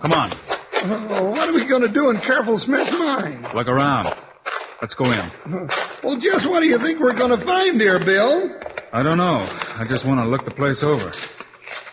Come 0.02 0.12
on. 0.18 0.34
Uh, 0.80 1.30
what 1.30 1.48
are 1.48 1.54
we 1.54 1.68
going 1.68 1.82
to 1.82 1.92
do 1.92 2.10
in 2.10 2.16
Careful 2.24 2.56
Smith's 2.58 2.90
mine? 2.98 3.44
Look 3.54 3.68
around. 3.68 4.16
Let's 4.80 4.94
go 4.94 5.12
in. 5.12 5.30
Well, 6.02 6.18
just 6.18 6.48
what 6.48 6.60
do 6.60 6.66
you 6.66 6.78
think 6.78 7.00
we're 7.00 7.16
going 7.16 7.36
to 7.36 7.44
find 7.44 7.78
here, 7.80 8.00
Bill? 8.00 8.48
I 8.92 9.02
don't 9.02 9.18
know. 9.18 9.44
I 9.44 9.84
just 9.86 10.06
want 10.06 10.20
to 10.20 10.26
look 10.26 10.44
the 10.44 10.56
place 10.56 10.80
over. 10.82 11.12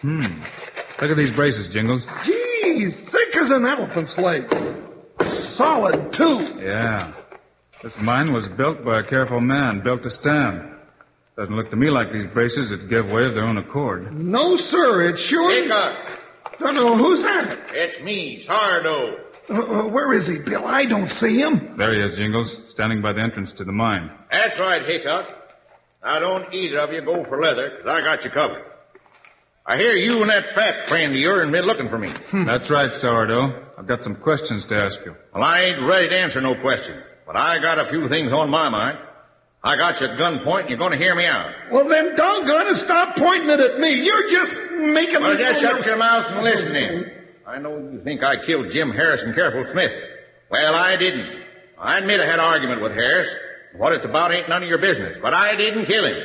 Hmm. 0.02 0.40
Look 1.02 1.12
at 1.12 1.18
these 1.18 1.36
braces, 1.36 1.70
Jingles. 1.74 2.08
Geez, 2.26 2.96
thick 3.12 3.36
as 3.36 3.52
an 3.52 3.66
elephant's 3.68 4.16
leg. 4.18 4.44
Solid, 5.60 6.14
too. 6.16 6.64
Yeah. 6.64 7.14
This 7.84 7.96
mine 8.02 8.34
was 8.34 8.48
built 8.58 8.84
by 8.84 9.02
a 9.02 9.08
careful 9.08 9.42
man, 9.42 9.82
built 9.84 10.02
to 10.04 10.10
stand. 10.10 10.72
Doesn't 11.36 11.56
look 11.56 11.70
to 11.70 11.76
me 11.76 11.90
like 11.92 12.12
these 12.12 12.26
braces 12.34 12.72
would 12.72 12.90
give 12.90 13.06
way 13.14 13.26
of 13.26 13.36
their 13.36 13.44
own 13.44 13.58
accord. 13.58 14.12
No, 14.14 14.56
sir, 14.58 15.10
it 15.10 15.20
sure... 15.28 15.52
Hickok, 15.52 16.18
No, 16.60 16.72
no, 16.72 16.98
who's 16.98 17.22
that? 17.22 17.70
it's 17.74 18.04
me, 18.04 18.44
Sourdough. 18.48 19.18
Uh, 19.50 19.54
uh, 19.54 19.92
where 19.94 20.14
is 20.14 20.28
he, 20.28 20.40
Bill? 20.44 20.66
I 20.66 20.86
don't 20.86 21.10
see 21.10 21.38
him. 21.40 21.76
There 21.78 21.94
he 21.94 22.00
is, 22.02 22.18
Jingles, 22.18 22.50
standing 22.70 23.02
by 23.02 23.14
the 23.14 23.22
entrance 23.22 23.54
to 23.58 23.64
the 23.64 23.72
mine. 23.72 24.10
That's 24.32 24.60
right, 24.60 24.82
Hickok. 24.86 25.28
Now, 26.04 26.20
don't 26.20 26.54
either 26.54 26.80
of 26.80 26.92
you 26.92 27.02
go 27.02 27.24
for 27.26 27.40
leather, 27.42 27.78
'cause 27.78 27.88
I 27.88 28.02
got 28.02 28.24
you 28.24 28.32
covered. 28.32 28.64
I 29.66 29.78
hear 29.78 29.94
you 29.94 30.22
and 30.22 30.30
that 30.30 30.54
fat 30.56 30.88
friend 30.88 31.12
of 31.12 31.18
yours 31.18 31.44
have 31.44 31.52
been 31.52 31.66
looking 31.66 31.90
for 31.90 31.98
me. 31.98 32.14
That's 32.46 32.70
right, 32.72 32.92
Sourdough. 32.92 33.64
I've 33.78 33.88
got 33.88 34.02
some 34.02 34.16
questions 34.16 34.66
to 34.68 34.76
ask 34.76 34.98
you. 35.06 35.14
Well, 35.34 35.44
I 35.44 35.62
ain't 35.64 35.86
ready 35.88 36.08
to 36.10 36.18
answer 36.18 36.40
no 36.42 36.56
question, 36.56 37.04
but 37.26 37.36
I 37.38 37.60
got 37.62 37.78
a 37.78 37.90
few 37.90 38.08
things 38.08 38.32
on 38.32 38.50
my 38.50 38.70
mind. 38.70 38.98
I 39.64 39.76
got 39.76 40.00
you 40.00 40.08
at 40.08 40.20
gunpoint, 40.22 40.62
and 40.62 40.70
you're 40.70 40.78
going 40.80 40.94
to 40.94 41.02
hear 41.02 41.16
me 41.16 41.26
out. 41.26 41.50
Well, 41.72 41.90
then 41.90 42.16
doggone 42.16 42.68
it, 42.70 42.78
stop 42.86 43.18
pointing 43.18 43.50
it 43.50 43.60
at 43.60 43.80
me. 43.80 44.06
You're 44.06 44.30
just 44.30 44.54
making 44.94 45.20
Well, 45.20 45.34
me... 45.34 45.42
Well, 45.42 45.54
just 45.54 45.62
shut 45.66 45.86
your 45.86 45.98
mouth 45.98 46.26
and 46.30 46.44
listen 46.46 46.76
in. 46.76 47.12
I 47.46 47.58
know 47.58 47.78
you 47.78 48.02
think 48.04 48.24
I 48.24 48.46
killed 48.46 48.68
Jim 48.72 48.92
Harris 48.92 49.22
and 49.26 49.34
Careful 49.34 49.66
Smith. 49.74 49.92
Well, 50.52 50.76
I 50.76 50.96
didn't. 50.96 51.44
I 51.80 51.98
admit 52.00 52.20
I 52.22 52.26
had 52.26 52.40
an 52.40 52.46
argument 52.46 52.82
with 52.82 52.92
Harris. 52.94 53.28
What 53.78 53.94
it's 53.94 54.06
about 54.06 54.32
ain't 54.34 54.48
none 54.50 54.64
of 54.64 54.70
your 54.70 54.80
business, 54.80 55.18
but 55.22 55.34
I 55.34 55.56
didn't 55.58 55.86
kill 55.86 56.06
him. 56.06 56.18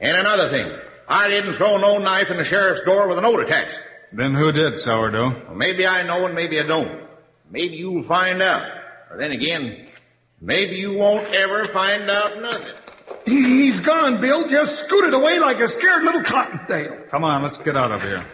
And 0.00 0.16
another 0.16 0.50
thing, 0.50 0.66
I 1.08 1.28
didn't 1.28 1.56
throw 1.56 1.76
no 1.78 1.98
knife 1.98 2.26
in 2.30 2.36
the 2.36 2.44
sheriff's 2.44 2.84
door 2.84 3.08
with 3.08 3.18
a 3.18 3.22
note 3.22 3.40
attached. 3.40 3.78
Then 4.12 4.34
who 4.34 4.52
did, 4.52 4.76
Sourdough? 4.78 5.46
Well, 5.48 5.54
maybe 5.54 5.84
I 5.86 6.06
know 6.06 6.26
and 6.26 6.34
maybe 6.34 6.58
I 6.60 6.66
don't. 6.66 7.02
Maybe 7.50 7.76
you'll 7.76 8.06
find 8.08 8.40
out. 8.42 8.70
Or 9.10 9.18
then 9.18 9.32
again, 9.32 9.86
maybe 10.40 10.76
you 10.76 10.94
won't 10.94 11.32
ever 11.34 11.66
find 11.72 12.08
out 12.10 12.40
nothing. 12.40 12.74
He- 13.24 13.68
He's 13.68 13.80
gone, 13.86 14.20
Bill. 14.20 14.48
Just 14.48 14.84
scooted 14.86 15.14
away 15.14 15.38
like 15.38 15.58
a 15.58 15.68
scared 15.68 16.02
little 16.04 16.22
cottontail. 16.26 17.04
Come 17.10 17.24
on, 17.24 17.42
let's 17.42 17.58
get 17.64 17.76
out 17.76 17.90
of 17.92 18.00
here. 18.00 18.24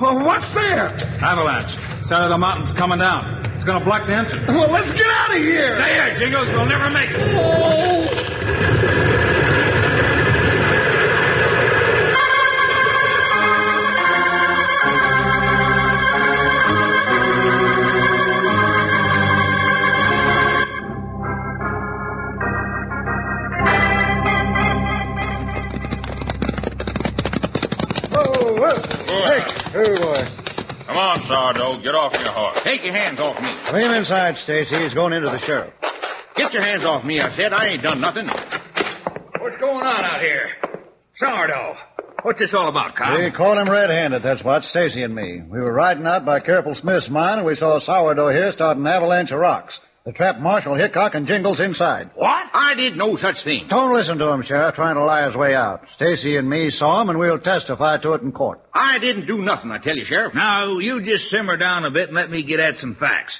Well, 0.00 0.24
what's 0.24 0.48
there? 0.54 0.88
Avalanche. 1.22 1.70
Side 2.08 2.24
of 2.24 2.30
the 2.30 2.38
mountain's 2.38 2.72
coming 2.78 2.98
down. 2.98 3.44
It's 3.54 3.64
going 3.64 3.78
to 3.78 3.84
block 3.84 4.06
the 4.08 4.16
entrance. 4.16 4.48
Well, 4.48 4.72
let's 4.72 4.90
get 4.96 5.06
out 5.06 5.36
of 5.36 5.42
here. 5.42 5.76
Stay 5.76 5.92
here, 5.92 6.14
Jingles. 6.16 6.48
We'll 6.56 6.64
never 6.66 6.88
make 6.90 7.10
it. 7.10 7.20
Oh. 7.36 7.89
Take 32.70 32.84
your 32.84 32.94
hands 32.94 33.18
off 33.18 33.34
me. 33.42 33.50
Bring 33.72 33.86
him 33.86 33.94
inside, 33.96 34.36
Stacy. 34.36 34.78
He's 34.78 34.94
going 34.94 35.12
into 35.12 35.26
the 35.26 35.40
sheriff. 35.44 35.74
Get 36.36 36.52
your 36.52 36.62
hands 36.62 36.84
off 36.84 37.04
me, 37.04 37.18
I 37.18 37.34
said. 37.34 37.52
I 37.52 37.66
ain't 37.66 37.82
done 37.82 38.00
nothing. 38.00 38.28
What's 39.40 39.56
going 39.56 39.84
on 39.84 40.04
out 40.04 40.22
here? 40.22 40.50
Sourdough. 41.16 41.74
What's 42.22 42.38
this 42.38 42.54
all 42.54 42.68
about, 42.68 42.94
Cobb? 42.94 43.18
We 43.18 43.32
caught 43.32 43.60
him 43.60 43.68
red-handed, 43.68 44.22
that's 44.22 44.44
what, 44.44 44.62
Stacy 44.62 45.02
and 45.02 45.12
me. 45.12 45.42
We 45.42 45.58
were 45.58 45.72
riding 45.72 46.06
out 46.06 46.24
by 46.24 46.38
Careful 46.38 46.76
Smith's 46.76 47.10
mine, 47.10 47.38
and 47.38 47.46
we 47.46 47.56
saw 47.56 47.80
sourdough 47.80 48.30
here 48.30 48.52
start 48.52 48.76
an 48.76 48.86
avalanche 48.86 49.32
of 49.32 49.40
rocks. 49.40 49.80
The 50.06 50.12
trap 50.12 50.38
Marshal 50.38 50.76
Hickok 50.76 51.14
and 51.14 51.26
Jingles 51.26 51.60
inside. 51.60 52.10
What? 52.14 52.46
I 52.54 52.74
did 52.74 52.96
no 52.96 53.16
such 53.16 53.44
thing. 53.44 53.66
Don't 53.68 53.94
listen 53.94 54.16
to 54.16 54.28
him, 54.28 54.42
Sheriff, 54.42 54.74
trying 54.74 54.94
to 54.94 55.04
lie 55.04 55.26
his 55.26 55.36
way 55.36 55.54
out. 55.54 55.82
Stacy 55.94 56.38
and 56.38 56.48
me 56.48 56.70
saw 56.70 57.02
him, 57.02 57.10
and 57.10 57.18
we'll 57.18 57.38
testify 57.38 57.98
to 57.98 58.14
it 58.14 58.22
in 58.22 58.32
court. 58.32 58.60
I 58.72 58.98
didn't 58.98 59.26
do 59.26 59.42
nothing, 59.42 59.70
I 59.70 59.76
tell 59.78 59.96
you, 59.96 60.06
Sheriff. 60.06 60.34
Now, 60.34 60.78
you 60.78 61.02
just 61.02 61.24
simmer 61.24 61.58
down 61.58 61.84
a 61.84 61.90
bit 61.90 62.08
and 62.08 62.16
let 62.16 62.30
me 62.30 62.42
get 62.42 62.60
at 62.60 62.76
some 62.76 62.96
facts. 62.98 63.38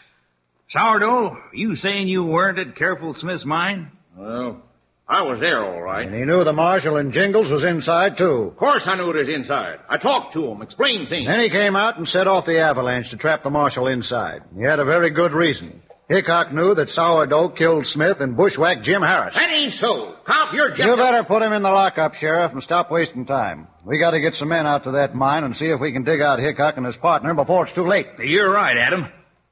Sourdough, 0.68 1.36
you 1.54 1.76
saying 1.76 2.08
you 2.08 2.24
weren't 2.24 2.58
at 2.58 2.76
Careful 2.76 3.14
Smith's 3.14 3.46
mine? 3.46 3.90
Well, 4.14 4.62
I 5.08 5.22
was 5.22 5.40
there 5.40 5.64
all 5.64 5.80
right. 5.80 6.06
And 6.06 6.14
he 6.14 6.24
knew 6.24 6.44
the 6.44 6.52
Marshal 6.52 6.98
and 6.98 7.10
Jingles 7.10 7.50
was 7.50 7.64
inside, 7.64 8.18
too. 8.18 8.50
Of 8.52 8.56
course 8.58 8.82
I 8.84 8.96
knew 8.96 9.10
it 9.10 9.16
was 9.16 9.30
inside. 9.30 9.80
I 9.88 9.96
talked 9.96 10.34
to 10.34 10.44
him, 10.44 10.60
explained 10.60 11.08
things. 11.08 11.26
Then 11.26 11.40
he 11.40 11.48
came 11.48 11.74
out 11.74 11.96
and 11.96 12.06
set 12.06 12.28
off 12.28 12.44
the 12.44 12.60
avalanche 12.60 13.08
to 13.10 13.16
trap 13.16 13.42
the 13.44 13.50
Marshal 13.50 13.86
inside. 13.86 14.42
He 14.54 14.62
had 14.62 14.78
a 14.78 14.84
very 14.84 15.10
good 15.10 15.32
reason. 15.32 15.82
Hickok 16.10 16.52
knew 16.52 16.74
that 16.74 16.88
Sourdough 16.88 17.50
killed 17.50 17.86
Smith 17.86 18.16
and 18.18 18.36
bushwhacked 18.36 18.82
Jim 18.82 19.00
Harris. 19.00 19.32
That 19.32 19.48
ain't 19.48 19.74
so. 19.74 20.16
Cobb, 20.26 20.52
you're 20.52 20.70
just... 20.70 20.82
You 20.82 20.96
better 20.96 21.22
put 21.22 21.40
him 21.40 21.52
in 21.52 21.62
the 21.62 21.68
lockup, 21.68 22.14
Sheriff, 22.14 22.50
and 22.50 22.60
stop 22.64 22.90
wasting 22.90 23.24
time. 23.24 23.68
We 23.86 24.00
got 24.00 24.10
to 24.10 24.20
get 24.20 24.34
some 24.34 24.48
men 24.48 24.66
out 24.66 24.82
to 24.84 24.90
that 24.92 25.14
mine 25.14 25.44
and 25.44 25.54
see 25.54 25.66
if 25.66 25.80
we 25.80 25.92
can 25.92 26.02
dig 26.02 26.20
out 26.20 26.40
Hickok 26.40 26.76
and 26.76 26.84
his 26.84 26.96
partner 26.96 27.32
before 27.32 27.64
it's 27.64 27.74
too 27.76 27.86
late. 27.86 28.06
You're 28.18 28.50
right, 28.50 28.76
Adam. 28.76 29.06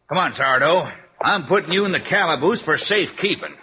Come 0.08 0.18
on, 0.18 0.32
Sourdough. 0.32 0.90
I'm 1.22 1.46
putting 1.46 1.70
you 1.70 1.84
in 1.84 1.92
the 1.92 2.00
calaboose 2.00 2.60
for 2.64 2.76
safekeeping. 2.76 3.54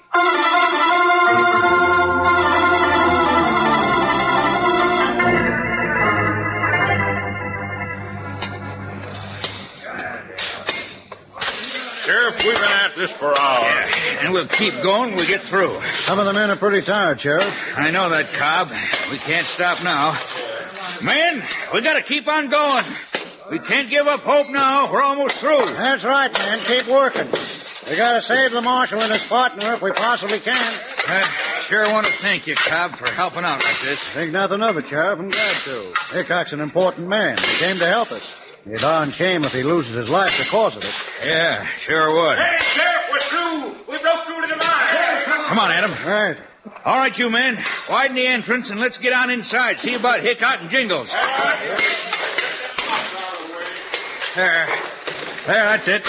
Sheriff, 12.05 12.37
we've 12.37 12.53
been 12.53 12.77
at 12.85 12.93
this 12.93 13.09
for 13.17 13.33
hours. 13.33 13.89
Yeah, 13.89 14.21
and 14.21 14.33
we'll 14.33 14.47
keep 14.61 14.77
going 14.85 15.17
when 15.17 15.25
we 15.25 15.27
get 15.27 15.41
through. 15.49 15.73
Some 16.05 16.21
of 16.21 16.29
the 16.29 16.33
men 16.33 16.53
are 16.53 16.59
pretty 16.61 16.85
tired, 16.85 17.19
Sheriff. 17.19 17.49
I 17.75 17.89
know 17.89 18.09
that, 18.13 18.29
Cobb. 18.37 18.69
We 19.09 19.17
can't 19.25 19.47
stop 19.57 19.81
now. 19.81 20.13
Men, 21.01 21.41
we 21.73 21.81
gotta 21.81 22.03
keep 22.03 22.27
on 22.29 22.49
going. 22.49 22.85
We 23.49 23.59
can't 23.65 23.89
give 23.89 24.05
up 24.05 24.21
hope 24.21 24.53
now. 24.53 24.93
We're 24.93 25.01
almost 25.01 25.41
through. 25.41 25.65
That's 25.73 26.05
right, 26.05 26.31
man. 26.31 26.61
Keep 26.69 26.93
working. 26.93 27.29
We 27.89 27.97
gotta 27.97 28.21
save 28.21 28.53
the 28.53 28.61
marshal 28.61 29.01
and 29.01 29.13
his 29.13 29.25
partner 29.29 29.73
if 29.73 29.81
we 29.81 29.91
possibly 29.91 30.39
can. 30.45 30.71
I 31.09 31.65
sure 31.69 31.89
want 31.93 32.05
to 32.05 32.13
thank 32.21 32.45
you, 32.45 32.55
Cobb, 32.69 32.97
for 32.97 33.05
helping 33.05 33.45
out 33.45 33.61
like 33.61 33.81
this. 33.81 33.99
Think 34.13 34.31
nothing 34.31 34.61
of 34.61 34.77
it, 34.77 34.85
Sheriff. 34.89 35.19
I'm 35.19 35.29
glad 35.29 35.57
to. 35.65 35.93
Hickok's 36.13 36.53
an 36.53 36.61
important 36.61 37.07
man. 37.07 37.37
He 37.37 37.59
came 37.59 37.77
to 37.77 37.89
help 37.89 38.11
us. 38.11 38.25
Be 38.65 38.73
a 38.73 38.81
darn 38.81 39.13
shame 39.15 39.43
if 39.43 39.51
he 39.51 39.61
loses 39.61 39.95
his 39.95 40.09
life 40.09 40.33
because 40.41 40.75
of 40.75 40.81
it. 40.81 40.93
Yeah, 41.23 41.69
sure 41.85 42.09
would. 42.09 42.37
Hey, 42.37 42.57
Sheriff, 42.73 43.05
we're 43.13 43.21
through. 43.29 43.93
We 43.93 44.01
broke 44.01 44.25
through 44.25 44.41
to 44.41 44.47
the 44.49 44.57
line. 44.57 45.49
Come 45.49 45.59
on, 45.59 45.71
Adam. 45.71 45.91
Right. 46.01 46.37
All 46.83 46.97
right, 46.97 47.15
you 47.15 47.29
men. 47.29 47.57
Widen 47.89 48.15
the 48.15 48.25
entrance 48.25 48.71
and 48.71 48.79
let's 48.79 48.97
get 48.97 49.13
on 49.13 49.29
inside. 49.29 49.77
See 49.79 49.93
about 49.93 50.21
Hickok 50.21 50.61
and 50.61 50.69
Jingles. 50.71 51.07
There. 54.35 54.67
There, 55.45 55.63
that's 55.63 55.87
it. 55.87 56.01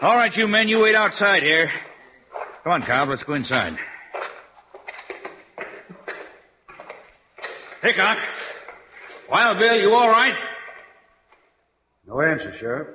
All 0.00 0.16
right, 0.16 0.32
you 0.36 0.46
men, 0.46 0.68
you 0.68 0.80
wait 0.80 0.94
outside 0.94 1.42
here. 1.42 1.68
Come 2.62 2.72
on, 2.72 2.82
Cobb, 2.82 3.08
let's 3.08 3.24
go 3.24 3.34
inside. 3.34 3.76
Hickok. 7.82 8.18
Wild 9.28 9.58
Bill, 9.58 9.76
you 9.76 9.90
all 9.90 10.08
right? 10.08 10.34
No 12.08 12.22
answer, 12.22 12.52
Sheriff. 12.58 12.88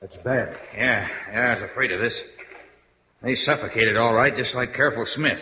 That's 0.00 0.16
bad. 0.18 0.56
Yeah, 0.76 1.08
yeah, 1.32 1.40
I 1.40 1.54
was 1.54 1.70
afraid 1.70 1.92
of 1.92 2.00
this. 2.00 2.20
They 3.22 3.36
suffocated 3.36 3.96
all 3.96 4.12
right, 4.12 4.34
just 4.34 4.54
like 4.54 4.74
Careful 4.74 5.04
Smith. 5.14 5.38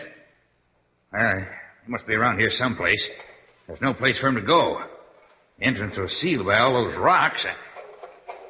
Well, 1.11 1.33
he 1.85 1.91
must 1.91 2.05
be 2.05 2.13
around 2.13 2.37
here 2.37 2.49
someplace. 2.51 3.03
There's 3.65 3.81
no 3.81 3.95
place 3.95 4.19
for 4.19 4.27
him 4.27 4.35
to 4.35 4.41
go. 4.41 4.81
The 5.57 5.65
entrance 5.65 5.97
was 5.97 6.11
sealed 6.21 6.45
by 6.45 6.59
all 6.59 6.73
those 6.85 6.95
rocks. 6.97 7.43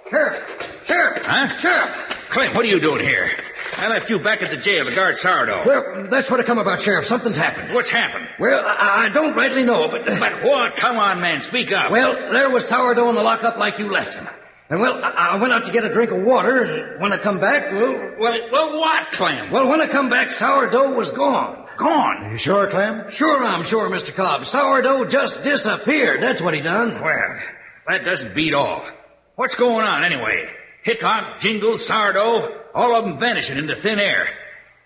Sheriff! 0.09 0.43
Sheriff! 0.85 1.21
Huh? 1.23 1.47
Sheriff! 1.61 1.89
Clint, 2.31 2.55
what 2.55 2.65
are 2.65 2.67
you 2.67 2.81
doing 2.81 3.05
here? 3.05 3.29
I 3.77 3.87
left 3.87 4.09
you 4.09 4.19
back 4.19 4.41
at 4.41 4.51
the 4.51 4.59
jail 4.59 4.83
to 4.83 4.95
guard 4.95 5.15
Sourdough. 5.19 5.63
Well, 5.65 6.07
that's 6.11 6.29
what 6.31 6.39
I 6.39 6.45
come 6.45 6.57
about, 6.57 6.79
Sheriff. 6.83 7.05
Something's 7.07 7.37
happened. 7.37 7.73
What's 7.73 7.91
happened? 7.91 8.27
Well, 8.39 8.65
I, 8.65 9.07
I 9.07 9.13
don't 9.13 9.35
rightly 9.35 9.63
know, 9.63 9.87
but... 9.87 10.07
Uh, 10.07 10.19
but 10.19 10.43
what? 10.43 10.73
Come 10.79 10.97
on, 10.97 11.21
man, 11.21 11.41
speak 11.47 11.71
up. 11.71 11.91
Well, 11.91 12.31
there 12.33 12.49
was 12.49 12.67
Sourdough 12.67 13.09
in 13.09 13.15
the 13.15 13.21
lockup 13.21 13.57
like 13.57 13.79
you 13.79 13.91
left 13.91 14.15
him. 14.15 14.27
And, 14.69 14.81
well, 14.81 14.99
I, 15.01 15.37
I 15.37 15.41
went 15.41 15.53
out 15.53 15.65
to 15.65 15.71
get 15.71 15.85
a 15.85 15.93
drink 15.93 16.11
of 16.11 16.25
water, 16.25 16.59
and 16.61 17.01
when 17.01 17.13
I 17.13 17.23
come 17.23 17.39
back, 17.39 17.71
well... 17.71 18.15
Well, 18.19 18.33
well 18.51 18.79
what, 18.79 19.07
Clem? 19.13 19.51
Well, 19.51 19.69
when 19.69 19.79
I 19.79 19.89
come 19.89 20.09
back, 20.09 20.29
Sourdough 20.31 20.93
was 20.93 21.09
gone. 21.15 21.65
Gone? 21.79 22.31
You 22.31 22.37
sure, 22.37 22.69
Clem? 22.69 23.05
Sure, 23.11 23.45
I'm 23.45 23.63
sure, 23.65 23.89
Mr. 23.89 24.13
Cobb. 24.13 24.43
Sourdough 24.45 25.09
just 25.09 25.39
disappeared. 25.43 26.21
That's 26.21 26.41
what 26.41 26.53
he 26.53 26.61
done. 26.61 26.99
Well, 27.01 27.39
that 27.87 28.03
doesn't 28.03 28.35
beat 28.35 28.53
off. 28.53 28.87
What's 29.35 29.55
going 29.55 29.85
on, 29.85 30.03
anyway? 30.03 30.35
Hickok, 30.83 31.39
Jingles, 31.39 31.87
Sourdough, 31.87 32.71
all 32.73 32.95
of 32.95 33.05
them 33.05 33.19
vanishing 33.19 33.57
into 33.57 33.75
thin 33.81 33.99
air. 33.99 34.27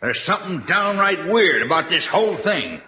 There's 0.02 0.22
something 0.26 0.64
downright 0.68 1.32
weird 1.32 1.64
about 1.64 1.90
this 1.90 2.08
whole 2.12 2.38
thing. 2.44 2.82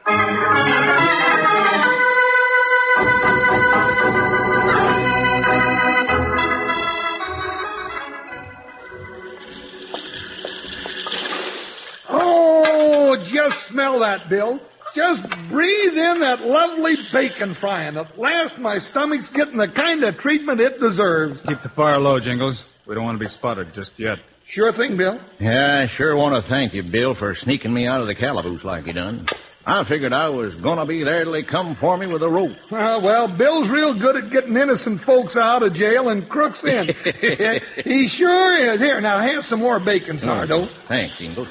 Just 13.44 13.68
smell 13.70 14.00
that, 14.00 14.30
Bill. 14.30 14.60
Just 14.96 15.24
breathe 15.50 15.98
in 15.98 16.20
that 16.20 16.42
lovely 16.42 16.96
bacon 17.12 17.56
frying. 17.60 17.98
At 17.98 18.18
last, 18.18 18.60
my 18.60 18.78
stomach's 18.78 19.30
getting 19.36 19.58
the 19.58 19.68
kind 19.76 20.04
of 20.04 20.16
treatment 20.18 20.60
it 20.60 20.80
deserves. 20.80 21.42
Keep 21.48 21.64
the 21.64 21.72
fire 21.76 22.00
low, 22.00 22.20
Jingles. 22.20 22.64
We 22.88 22.94
don't 22.94 23.04
want 23.04 23.18
to 23.18 23.24
be 23.24 23.30
spotted 23.30 23.74
just 23.74 23.92
yet. 23.98 24.18
Sure 24.50 24.72
thing, 24.74 24.98
Bill. 24.98 25.20
Yeah, 25.40 25.88
I 25.88 25.98
sure 25.98 26.16
want 26.16 26.42
to 26.42 26.48
thank 26.50 26.74
you, 26.74 26.84
Bill, 26.84 27.16
for 27.16 27.34
sneaking 27.34 27.74
me 27.74 27.88
out 27.88 28.02
of 28.02 28.08
the 28.08 28.16
calaboose 28.16 28.64
like 28.64 28.86
you 28.86 28.94
done. 28.94 29.26
I 29.66 29.88
figured 29.88 30.12
I 30.12 30.28
was 30.28 30.54
going 30.58 30.78
to 30.78 30.86
be 30.86 31.04
there 31.04 31.24
till 31.24 31.32
they 31.32 31.44
come 31.44 31.78
for 31.80 31.98
me 31.98 32.06
with 32.06 32.22
a 32.22 32.30
rope. 32.30 32.52
Uh, 32.66 33.00
well, 33.02 33.36
Bill's 33.36 33.72
real 33.72 33.98
good 33.98 34.18
at 34.18 34.32
getting 34.32 34.58
innocent 34.58 35.02
folks 35.06 35.38
out 35.40 35.64
of 35.64 35.74
jail 35.74 36.10
and 36.10 36.28
crooks 36.30 36.62
in. 36.64 36.88
he 37.86 38.10
sure 38.18 38.74
is. 38.74 38.82
Here, 38.82 39.00
now, 39.00 39.20
have 39.22 39.44
some 39.44 39.60
more 39.60 39.80
bacon, 39.80 40.20
Sourdough. 40.20 40.68
Thanks, 40.90 41.18
Jingles. 41.18 41.48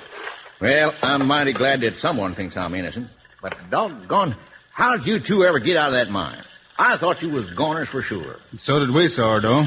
Well, 0.63 0.93
I'm 1.03 1.27
mighty 1.27 1.53
glad 1.53 1.81
that 1.81 1.97
someone 1.97 2.37
thinks 2.37 2.57
I'm 2.57 2.73
innocent. 2.77 3.09
But 3.43 3.55
doggone, 3.69 4.37
how'd 4.73 5.05
you 5.05 5.19
two 5.27 5.43
ever 5.43 5.59
get 5.59 5.77
out 5.77 5.89
of 5.89 5.95
that 5.95 6.09
mine? 6.09 6.45
I 6.79 6.97
thought 6.99 7.21
you 7.21 7.31
was 7.31 7.47
goners 7.59 7.89
for 7.91 8.01
sure. 8.01 8.37
So 8.59 8.79
did 8.79 8.95
we, 8.95 9.09
Sourdough. 9.09 9.65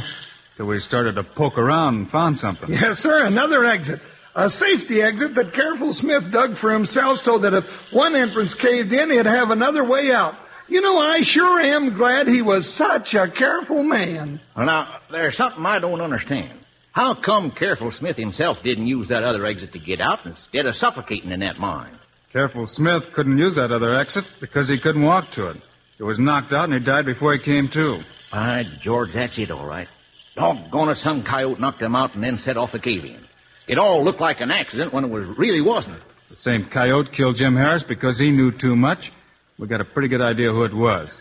Till 0.55 0.67
we 0.67 0.79
started 0.79 1.15
to 1.15 1.23
poke 1.35 1.57
around 1.57 1.95
and 1.95 2.09
found 2.09 2.37
something. 2.37 2.69
Yes, 2.69 2.99
sir, 2.99 3.25
another 3.25 3.65
exit. 3.65 3.99
A 4.35 4.49
safety 4.49 5.01
exit 5.01 5.35
that 5.35 5.53
Careful 5.53 5.91
Smith 5.91 6.31
dug 6.31 6.57
for 6.59 6.71
himself 6.71 7.17
so 7.19 7.39
that 7.39 7.53
if 7.53 7.65
one 7.91 8.15
entrance 8.15 8.55
caved 8.61 8.93
in, 8.93 9.11
he'd 9.11 9.25
have 9.25 9.49
another 9.49 9.85
way 9.85 10.11
out. 10.13 10.35
You 10.69 10.79
know, 10.79 10.97
I 10.97 11.19
sure 11.23 11.59
am 11.59 11.97
glad 11.97 12.27
he 12.27 12.41
was 12.41 12.73
such 12.77 13.13
a 13.13 13.29
careful 13.31 13.83
man. 13.83 14.39
Well, 14.55 14.65
now, 14.65 14.99
there's 15.11 15.35
something 15.35 15.63
I 15.65 15.79
don't 15.79 15.99
understand. 15.99 16.59
How 16.95 17.13
come 17.13 17.51
Careful 17.51 17.91
Smith 17.91 18.15
himself 18.15 18.59
didn't 18.63 18.87
use 18.87 19.09
that 19.09 19.21
other 19.21 19.45
exit 19.45 19.73
to 19.73 19.79
get 19.79 19.99
out 19.99 20.25
instead 20.25 20.65
of 20.65 20.75
suffocating 20.75 21.29
in 21.29 21.41
that 21.41 21.59
mine? 21.59 21.99
Careful 22.31 22.65
Smith 22.67 23.03
couldn't 23.13 23.37
use 23.37 23.55
that 23.55 23.73
other 23.73 23.99
exit 23.99 24.23
because 24.39 24.69
he 24.69 24.79
couldn't 24.79 25.03
walk 25.03 25.29
to 25.31 25.49
it. 25.49 25.57
He 25.97 26.03
was 26.03 26.17
knocked 26.19 26.53
out 26.53 26.69
and 26.69 26.73
he 26.73 26.79
died 26.79 27.05
before 27.05 27.33
he 27.33 27.39
came 27.39 27.67
to. 27.73 27.99
By 28.31 28.63
George, 28.81 29.09
that's 29.13 29.37
it, 29.37 29.51
all 29.51 29.65
right. 29.65 29.89
Doggone 30.37 30.87
it, 30.87 30.97
some 30.99 31.25
coyote 31.25 31.59
knocked 31.59 31.81
him 31.81 31.97
out 31.97 32.15
and 32.15 32.23
then 32.23 32.37
set 32.37 32.55
off 32.55 32.71
the 32.71 32.79
cave-in. 32.79 33.25
It 33.67 33.77
all 33.77 34.01
looked 34.01 34.21
like 34.21 34.39
an 34.39 34.51
accident 34.51 34.93
when 34.93 35.03
it 35.03 35.09
was 35.09 35.27
really 35.37 35.61
wasn't. 35.61 36.01
The 36.29 36.37
same 36.37 36.69
coyote 36.71 37.09
killed 37.11 37.35
Jim 37.35 37.57
Harris 37.57 37.83
because 37.85 38.17
he 38.17 38.31
knew 38.31 38.53
too 38.57 38.77
much. 38.77 39.11
We 39.59 39.67
got 39.67 39.81
a 39.81 39.85
pretty 39.85 40.07
good 40.07 40.21
idea 40.21 40.49
who 40.49 40.63
it 40.63 40.73
was. 40.73 41.13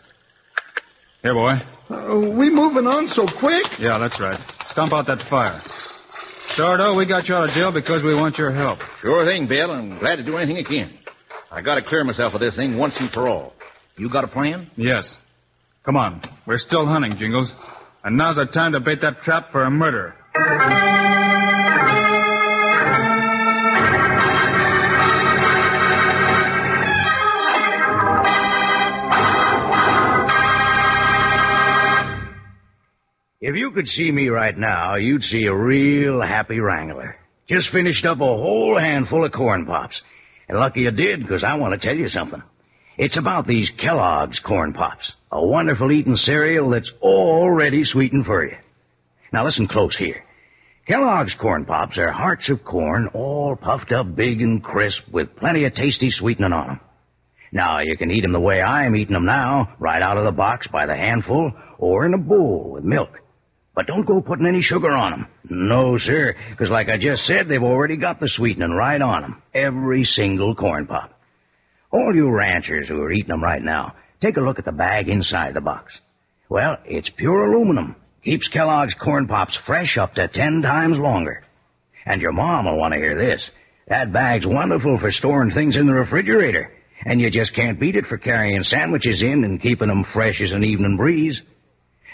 Here, 1.23 1.35
boy. 1.35 1.55
Uh, 1.91 2.31
we 2.39 2.49
moving 2.49 2.87
on 2.87 3.09
so 3.09 3.27
quick? 3.41 3.67
Yeah, 3.81 3.99
that's 3.99 4.21
right. 4.21 4.39
Stomp 4.75 4.93
out 4.93 5.07
that 5.07 5.25
fire. 5.31 5.63
Sourdough, 6.57 6.97
we 6.97 7.07
got 7.07 7.29
you 7.29 7.35
out 7.37 7.49
of 7.49 7.55
jail 7.55 7.73
because 7.73 8.03
we 8.03 8.13
want 8.13 8.37
your 8.37 8.51
help. 8.51 8.81
Sure 9.01 9.25
thing, 9.25 9.47
Bill. 9.47 9.71
I'm 9.71 10.01
glad 10.01 10.17
to 10.17 10.25
do 10.25 10.37
anything 10.37 10.57
I 10.59 10.69
can. 10.69 10.99
I 11.49 11.63
got 11.63 11.77
to 11.77 11.83
clear 11.83 12.03
myself 12.03 12.35
of 12.35 12.41
this 12.41 12.57
thing 12.57 12.77
once 12.77 12.95
and 12.99 13.09
for 13.13 13.29
all. 13.29 13.53
You 13.97 14.11
got 14.11 14.25
a 14.25 14.29
plan? 14.29 14.69
Yes. 14.75 15.17
Come 15.85 15.97
on. 15.97 16.21
We're 16.45 16.59
still 16.59 16.87
hunting, 16.87 17.15
Jingles. 17.17 17.53
And 18.03 18.19
now's 18.19 18.35
the 18.35 18.47
time 18.47 18.73
to 18.73 18.81
bait 18.81 18.99
that 19.03 19.23
trap 19.23 19.53
for 19.53 19.63
a 19.63 19.71
murder. 19.71 20.15
If 33.47 33.57
you 33.57 33.73
could 33.73 33.87
see 33.87 34.11
me 34.11 34.29
right 34.29 34.57
now, 34.57 34.97
you'd 34.97 35.23
see 35.23 35.45
a 35.45 35.55
real 35.55 36.23
happy 36.23 36.61
wrangler. 36.61 37.17
Just 37.47 37.71
finished 37.71 38.07
up 38.07 38.17
a 38.23 38.25
whole 38.25 38.79
handful 38.79 39.23
of 39.23 39.33
corn 39.33 39.67
pops. 39.67 40.01
And 40.49 40.59
lucky 40.59 40.81
you 40.81 40.91
did, 40.91 41.21
because 41.21 41.45
I 41.45 41.57
want 41.57 41.75
to 41.75 41.87
tell 41.87 41.95
you 41.95 42.09
something. 42.09 42.43
It's 42.97 43.19
about 43.19 43.47
these 43.47 43.71
Kellogg's 43.79 44.41
corn 44.41 44.73
pops, 44.73 45.13
a 45.31 45.47
wonderful 45.47 45.93
eating 45.93 46.17
cereal 46.17 46.71
that's 46.71 46.91
already 47.03 47.85
sweetened 47.85 48.25
for 48.25 48.47
you. 48.47 48.57
Now 49.31 49.45
listen 49.45 49.69
close 49.69 49.95
here. 49.95 50.25
Kellogg's 50.89 51.37
corn 51.39 51.67
pops 51.67 51.99
are 51.99 52.11
hearts 52.11 52.49
of 52.49 52.65
corn, 52.65 53.11
all 53.13 53.57
puffed 53.57 53.93
up 53.93 54.17
big 54.17 54.41
and 54.41 54.65
crisp 54.65 55.03
with 55.13 55.37
plenty 55.37 55.67
of 55.67 55.75
tasty 55.75 56.09
sweetening 56.09 56.55
on 56.55 56.67
them. 56.69 56.81
Now, 57.53 57.81
you 57.81 57.99
can 57.99 58.11
eat 58.11 58.23
them 58.23 58.33
the 58.33 58.41
way 58.41 58.63
I'm 58.63 58.97
eating 58.97 59.13
them 59.13 59.27
now, 59.27 59.77
right 59.79 60.01
out 60.01 60.17
of 60.17 60.25
the 60.25 60.33
box 60.33 60.67
by 60.73 60.87
the 60.87 60.97
handful, 60.97 61.53
or 61.77 62.07
in 62.07 62.15
a 62.15 62.19
bowl 62.19 62.71
with 62.73 62.85
milk. 62.85 63.21
But 63.75 63.87
don't 63.87 64.07
go 64.07 64.23
putting 64.23 64.47
any 64.47 64.63
sugar 64.63 64.91
on 64.91 65.11
them. 65.11 65.29
No, 65.51 65.99
sir, 65.99 66.35
because 66.51 66.71
like 66.71 66.89
I 66.89 66.97
just 66.97 67.25
said, 67.25 67.49
they've 67.49 67.63
already 67.63 67.97
got 67.97 68.21
the 68.21 68.29
sweetening 68.29 68.71
right 68.71 69.03
on 69.03 69.23
them. 69.23 69.43
Every 69.53 70.05
single 70.05 70.55
corn 70.55 70.87
pop. 70.87 71.13
All 71.91 72.15
you 72.15 72.31
ranchers 72.31 72.89
who 72.89 73.01
are 73.03 73.13
eating 73.13 73.31
them 73.31 73.43
right 73.43 73.63
now, 73.63 73.95
take 74.21 74.37
a 74.37 74.41
look 74.41 74.59
at 74.59 74.65
the 74.65 74.73
bag 74.73 75.09
inside 75.09 75.55
the 75.55 75.61
box. 75.61 75.99
Well, 76.49 76.79
it's 76.85 77.11
pure 77.17 77.47
aluminum. 77.47 77.97
Keeps 78.23 78.49
Kellogg's 78.49 78.95
corn 78.95 79.27
pops 79.27 79.59
fresh 79.67 79.99
up 79.99 80.15
to 80.15 80.29
ten 80.29 80.63
times 80.63 80.99
longer. 80.99 81.43
And 82.07 82.23
your 82.23 82.33
mom 82.33 82.67
will 82.67 82.79
want 82.79 82.95
to 82.95 83.01
hear 83.01 83.17
this. 83.17 83.51
That 83.89 84.13
bag's 84.13 84.47
wonderful 84.47 84.99
for 84.99 85.11
storing 85.11 85.51
things 85.51 85.77
in 85.77 85.87
the 85.87 85.95
refrigerator. 85.95 86.71
And 87.05 87.21
you 87.21 87.31
just 87.31 87.55
can't 87.55 87.81
beat 87.81 87.97
it 87.97 88.07
for 88.07 88.19
carrying 88.19 88.63
sandwiches 88.63 89.21
in 89.21 89.45
and 89.45 89.61
keeping 89.61 89.89
them 89.89 90.05
fresh 90.15 90.41
as 90.41 90.53
an 90.53 90.65
evening 90.65 90.97
breeze. 90.97 91.43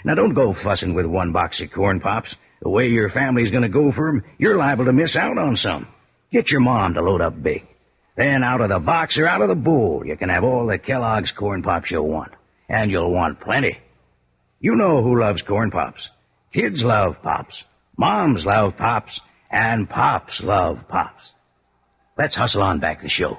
Now 0.05 0.15
don't 0.15 0.35
go 0.35 0.55
fussing 0.55 0.95
with 0.95 1.07
one 1.07 1.33
box 1.33 1.61
of 1.63 1.71
corn 1.73 2.01
pops. 2.01 2.35
The 2.63 2.69
way 2.69 2.89
your 2.89 3.09
family's 3.09 3.51
going 3.51 3.63
to 3.63 3.69
go 3.69 3.91
for 3.93 4.09
'em, 4.09 4.23
you're 4.39 4.57
liable 4.57 4.85
to 4.87 4.93
miss 4.93 5.17
out 5.17 5.39
on 5.39 5.57
some. 5.57 5.87
Get 6.31 6.51
your 6.51 6.61
mom 6.61 6.95
to 6.95 7.03
load 7.03 7.21
up 7.21 7.43
big. 7.43 7.65
Then 8.17 8.45
out 8.45 8.61
of 8.61 8.69
the 8.69 8.79
box 8.79 9.19
or 9.19 9.27
out 9.27 9.41
of 9.41 9.49
the 9.49 9.55
bowl, 9.55 10.03
you 10.05 10.17
can 10.17 10.29
have 10.29 10.45
all 10.45 10.67
the 10.67 10.79
Kellogg's 10.79 11.33
corn 11.33 11.63
pops 11.63 11.91
you'll 11.91 12.09
want. 12.09 12.33
And 12.69 12.91
you'll 12.91 13.13
want 13.13 13.41
plenty. 13.41 13.79
You 14.61 14.77
know 14.77 15.03
who 15.03 15.19
loves 15.19 15.43
corn 15.43 15.71
pops. 15.71 16.09
Kids 16.53 16.83
love 16.85 17.17
pops. 17.23 17.65
Moms 17.97 18.45
love 18.45 18.77
pops. 18.77 19.21
And 19.51 19.89
pops 19.89 20.41
love 20.45 20.79
pops. 20.89 21.33
Let's 22.19 22.37
hustle 22.37 22.63
on 22.63 22.79
back 22.79 22.99
to 22.99 23.05
the 23.05 23.09
show. 23.09 23.37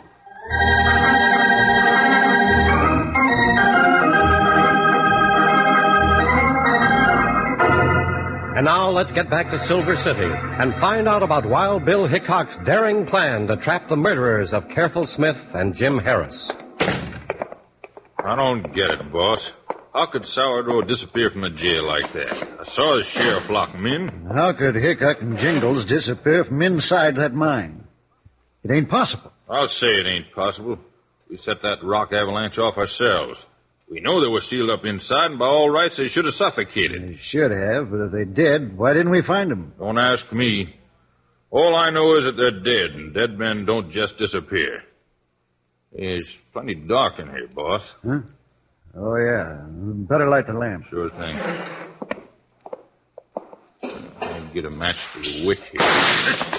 And 8.61 8.67
now 8.67 8.91
let's 8.91 9.11
get 9.11 9.27
back 9.27 9.49
to 9.49 9.57
Silver 9.65 9.95
City 9.95 10.21
and 10.21 10.71
find 10.79 11.07
out 11.07 11.23
about 11.23 11.49
Wild 11.49 11.83
Bill 11.83 12.07
Hickok's 12.07 12.55
daring 12.63 13.07
plan 13.07 13.47
to 13.47 13.57
trap 13.57 13.89
the 13.89 13.95
murderers 13.95 14.53
of 14.53 14.65
Careful 14.69 15.07
Smith 15.07 15.35
and 15.55 15.73
Jim 15.73 15.97
Harris. 15.97 16.51
I 18.23 18.35
don't 18.35 18.61
get 18.61 18.91
it, 18.91 19.11
boss. 19.11 19.49
How 19.95 20.05
could 20.11 20.23
Sourdough 20.27 20.83
disappear 20.83 21.31
from 21.31 21.41
the 21.41 21.49
jail 21.49 21.87
like 21.87 22.13
that? 22.13 22.59
I 22.59 22.63
saw 22.65 22.97
the 22.97 23.03
sheriff 23.13 23.49
lock 23.49 23.73
him 23.73 23.87
in. 23.87 24.29
How 24.31 24.53
could 24.55 24.75
Hickok 24.75 25.23
and 25.23 25.39
Jingles 25.39 25.87
disappear 25.87 26.45
from 26.45 26.61
inside 26.61 27.15
that 27.15 27.33
mine? 27.33 27.83
It 28.63 28.69
ain't 28.69 28.91
possible. 28.91 29.33
I'll 29.49 29.69
say 29.69 29.87
it 29.87 30.05
ain't 30.05 30.31
possible. 30.35 30.77
We 31.31 31.37
set 31.37 31.63
that 31.63 31.77
rock 31.81 32.13
avalanche 32.13 32.59
off 32.59 32.77
ourselves. 32.77 33.43
We 33.91 33.99
know 33.99 34.23
they 34.23 34.29
were 34.31 34.39
sealed 34.49 34.69
up 34.69 34.85
inside, 34.85 35.31
and 35.31 35.39
by 35.39 35.47
all 35.47 35.69
rights 35.69 35.97
they 35.97 36.07
should 36.07 36.23
have 36.23 36.35
suffocated. 36.35 37.03
They 37.03 37.17
should 37.25 37.51
have, 37.51 37.91
but 37.91 38.05
if 38.05 38.11
they 38.13 38.23
did, 38.23 38.77
why 38.77 38.93
didn't 38.93 39.11
we 39.11 39.21
find 39.21 39.51
them? 39.51 39.73
Don't 39.77 39.99
ask 39.99 40.31
me. 40.31 40.73
All 41.49 41.75
I 41.75 41.89
know 41.89 42.15
is 42.15 42.23
that 42.23 42.37
they're 42.37 42.63
dead, 42.63 42.95
and 42.95 43.13
dead 43.13 43.37
men 43.37 43.65
don't 43.65 43.91
just 43.91 44.17
disappear. 44.17 44.81
It's 45.91 46.29
plenty 46.53 46.75
dark 46.75 47.19
in 47.19 47.27
here, 47.27 47.49
boss. 47.53 47.81
Huh? 48.01 48.19
Oh, 48.95 49.17
yeah. 49.17 49.65
Better 50.07 50.29
light 50.29 50.47
the 50.47 50.53
lamp. 50.53 50.85
Sure 50.89 51.09
thing. 51.09 51.37
I'll 54.21 54.53
get 54.53 54.63
a 54.63 54.71
match 54.71 54.95
for 55.13 55.19
the 55.19 55.45
wick 55.45 55.59
here. 55.69 55.81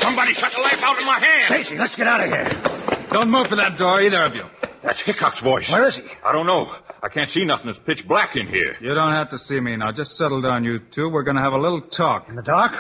Somebody 0.02 0.34
shut 0.34 0.52
the 0.54 0.60
lamp 0.60 0.82
out 0.82 0.98
of 0.98 1.06
my 1.06 1.18
hand. 1.18 1.46
Stacy, 1.46 1.78
let's 1.78 1.96
get 1.96 2.06
out 2.06 2.20
of 2.20 2.28
here. 2.28 3.08
Don't 3.10 3.30
move 3.30 3.46
for 3.46 3.56
that 3.56 3.78
door, 3.78 4.02
either 4.02 4.22
of 4.22 4.34
you. 4.34 4.44
That's 4.82 5.02
Hickok's 5.04 5.40
voice. 5.42 5.68
Where 5.70 5.86
is 5.86 5.96
he? 5.96 6.02
I 6.24 6.32
don't 6.32 6.46
know. 6.46 6.66
I 7.02 7.08
can't 7.08 7.30
see 7.30 7.44
nothing. 7.44 7.68
It's 7.68 7.78
pitch 7.86 8.04
black 8.08 8.36
in 8.36 8.46
here. 8.48 8.74
You 8.80 8.94
don't 8.94 9.12
have 9.12 9.30
to 9.30 9.38
see 9.38 9.60
me 9.60 9.76
now. 9.76 9.92
Just 9.92 10.16
settle 10.16 10.42
down, 10.42 10.64
you 10.64 10.80
two. 10.94 11.08
We're 11.08 11.22
going 11.22 11.36
to 11.36 11.42
have 11.42 11.52
a 11.52 11.58
little 11.58 11.82
talk. 11.82 12.28
In 12.28 12.34
the 12.34 12.42
dark? 12.42 12.72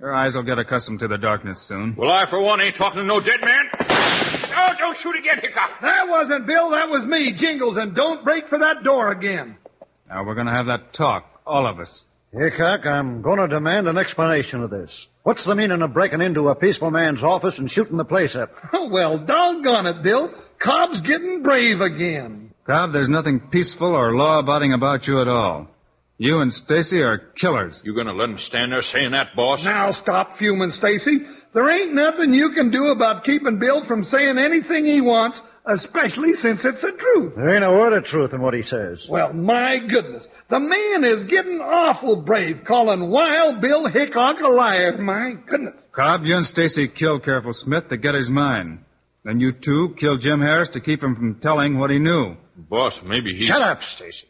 Your 0.00 0.14
eyes 0.14 0.34
will 0.34 0.42
get 0.42 0.58
accustomed 0.58 1.00
to 1.00 1.08
the 1.08 1.18
darkness 1.18 1.64
soon. 1.68 1.94
Well, 1.96 2.10
I, 2.10 2.28
for 2.28 2.40
one, 2.40 2.60
ain't 2.60 2.76
talking 2.76 3.00
to 3.00 3.04
no 3.06 3.20
dead 3.20 3.40
man. 3.40 3.64
Oh, 3.78 4.68
don't 4.78 4.96
shoot 5.00 5.14
again, 5.16 5.38
Hickok. 5.40 5.80
That 5.80 6.08
wasn't 6.08 6.46
Bill, 6.46 6.70
that 6.70 6.88
was 6.88 7.06
me, 7.06 7.34
Jingles, 7.36 7.76
and 7.76 7.94
don't 7.94 8.24
break 8.24 8.48
for 8.48 8.58
that 8.58 8.82
door 8.82 9.12
again. 9.12 9.56
Now, 10.08 10.24
we're 10.24 10.34
going 10.34 10.48
to 10.48 10.52
have 10.52 10.66
that 10.66 10.92
talk, 10.94 11.24
all 11.46 11.66
of 11.66 11.78
us. 11.78 12.04
Hickok, 12.32 12.86
I'm 12.86 13.22
going 13.22 13.38
to 13.38 13.46
demand 13.46 13.86
an 13.88 13.98
explanation 13.98 14.62
of 14.62 14.70
this. 14.70 15.06
What's 15.22 15.46
the 15.46 15.54
meaning 15.54 15.82
of 15.82 15.92
breaking 15.92 16.20
into 16.20 16.48
a 16.48 16.54
peaceful 16.54 16.90
man's 16.90 17.22
office 17.22 17.58
and 17.58 17.70
shooting 17.70 17.96
the 17.96 18.04
place 18.04 18.34
up? 18.34 18.50
Oh, 18.72 18.88
well, 18.92 19.18
doggone 19.24 19.86
it, 19.86 20.02
Bill. 20.02 20.32
Cobb's 20.62 21.00
getting 21.02 21.42
brave 21.42 21.80
again. 21.80 22.52
Cobb, 22.66 22.92
there's 22.92 23.08
nothing 23.08 23.40
peaceful 23.50 23.94
or 23.94 24.14
law-abiding 24.14 24.72
about 24.72 25.06
you 25.06 25.20
at 25.20 25.28
all. 25.28 25.68
You 26.18 26.38
and 26.38 26.52
Stacy 26.52 27.00
are 27.00 27.18
killers. 27.40 27.82
You 27.84 27.96
gonna 27.96 28.12
let 28.12 28.28
him 28.28 28.38
stand 28.38 28.70
there 28.70 28.82
saying 28.82 29.10
that, 29.10 29.34
boss? 29.34 29.64
Now 29.64 29.90
stop 29.90 30.36
fuming, 30.38 30.70
Stacy. 30.70 31.18
There 31.52 31.68
ain't 31.68 31.94
nothing 31.94 32.32
you 32.32 32.52
can 32.54 32.70
do 32.70 32.86
about 32.86 33.24
keeping 33.24 33.58
Bill 33.58 33.84
from 33.88 34.04
saying 34.04 34.38
anything 34.38 34.86
he 34.86 35.00
wants, 35.00 35.40
especially 35.66 36.34
since 36.34 36.64
it's 36.64 36.80
the 36.80 36.92
truth. 36.92 37.34
There 37.34 37.52
ain't 37.52 37.64
a 37.64 37.72
word 37.72 37.92
of 37.92 38.04
truth 38.04 38.32
in 38.32 38.40
what 38.40 38.54
he 38.54 38.62
says. 38.62 39.04
Well, 39.10 39.32
my 39.32 39.78
goodness. 39.90 40.26
The 40.48 40.60
man 40.60 41.04
is 41.04 41.24
getting 41.24 41.58
awful 41.58 42.22
brave, 42.22 42.60
calling 42.66 43.10
Wild 43.10 43.60
Bill 43.60 43.88
Hickok 43.88 44.38
a 44.40 44.48
liar. 44.48 44.96
My 44.98 45.34
goodness. 45.48 45.74
Cobb, 45.90 46.22
you 46.22 46.36
and 46.36 46.46
Stacy 46.46 46.88
killed 46.88 47.24
Careful 47.24 47.52
Smith 47.52 47.88
to 47.88 47.96
get 47.96 48.14
his 48.14 48.30
mine. 48.30 48.84
Then 49.24 49.38
you 49.38 49.52
two 49.52 49.94
killed 49.98 50.20
Jim 50.20 50.40
Harris 50.40 50.70
to 50.72 50.80
keep 50.80 51.02
him 51.02 51.14
from 51.14 51.38
telling 51.40 51.78
what 51.78 51.90
he 51.90 51.98
knew. 51.98 52.36
Boss, 52.56 52.98
maybe 53.04 53.34
he. 53.36 53.46
Shut 53.46 53.62
up, 53.62 53.78
Stacy. 53.96 54.26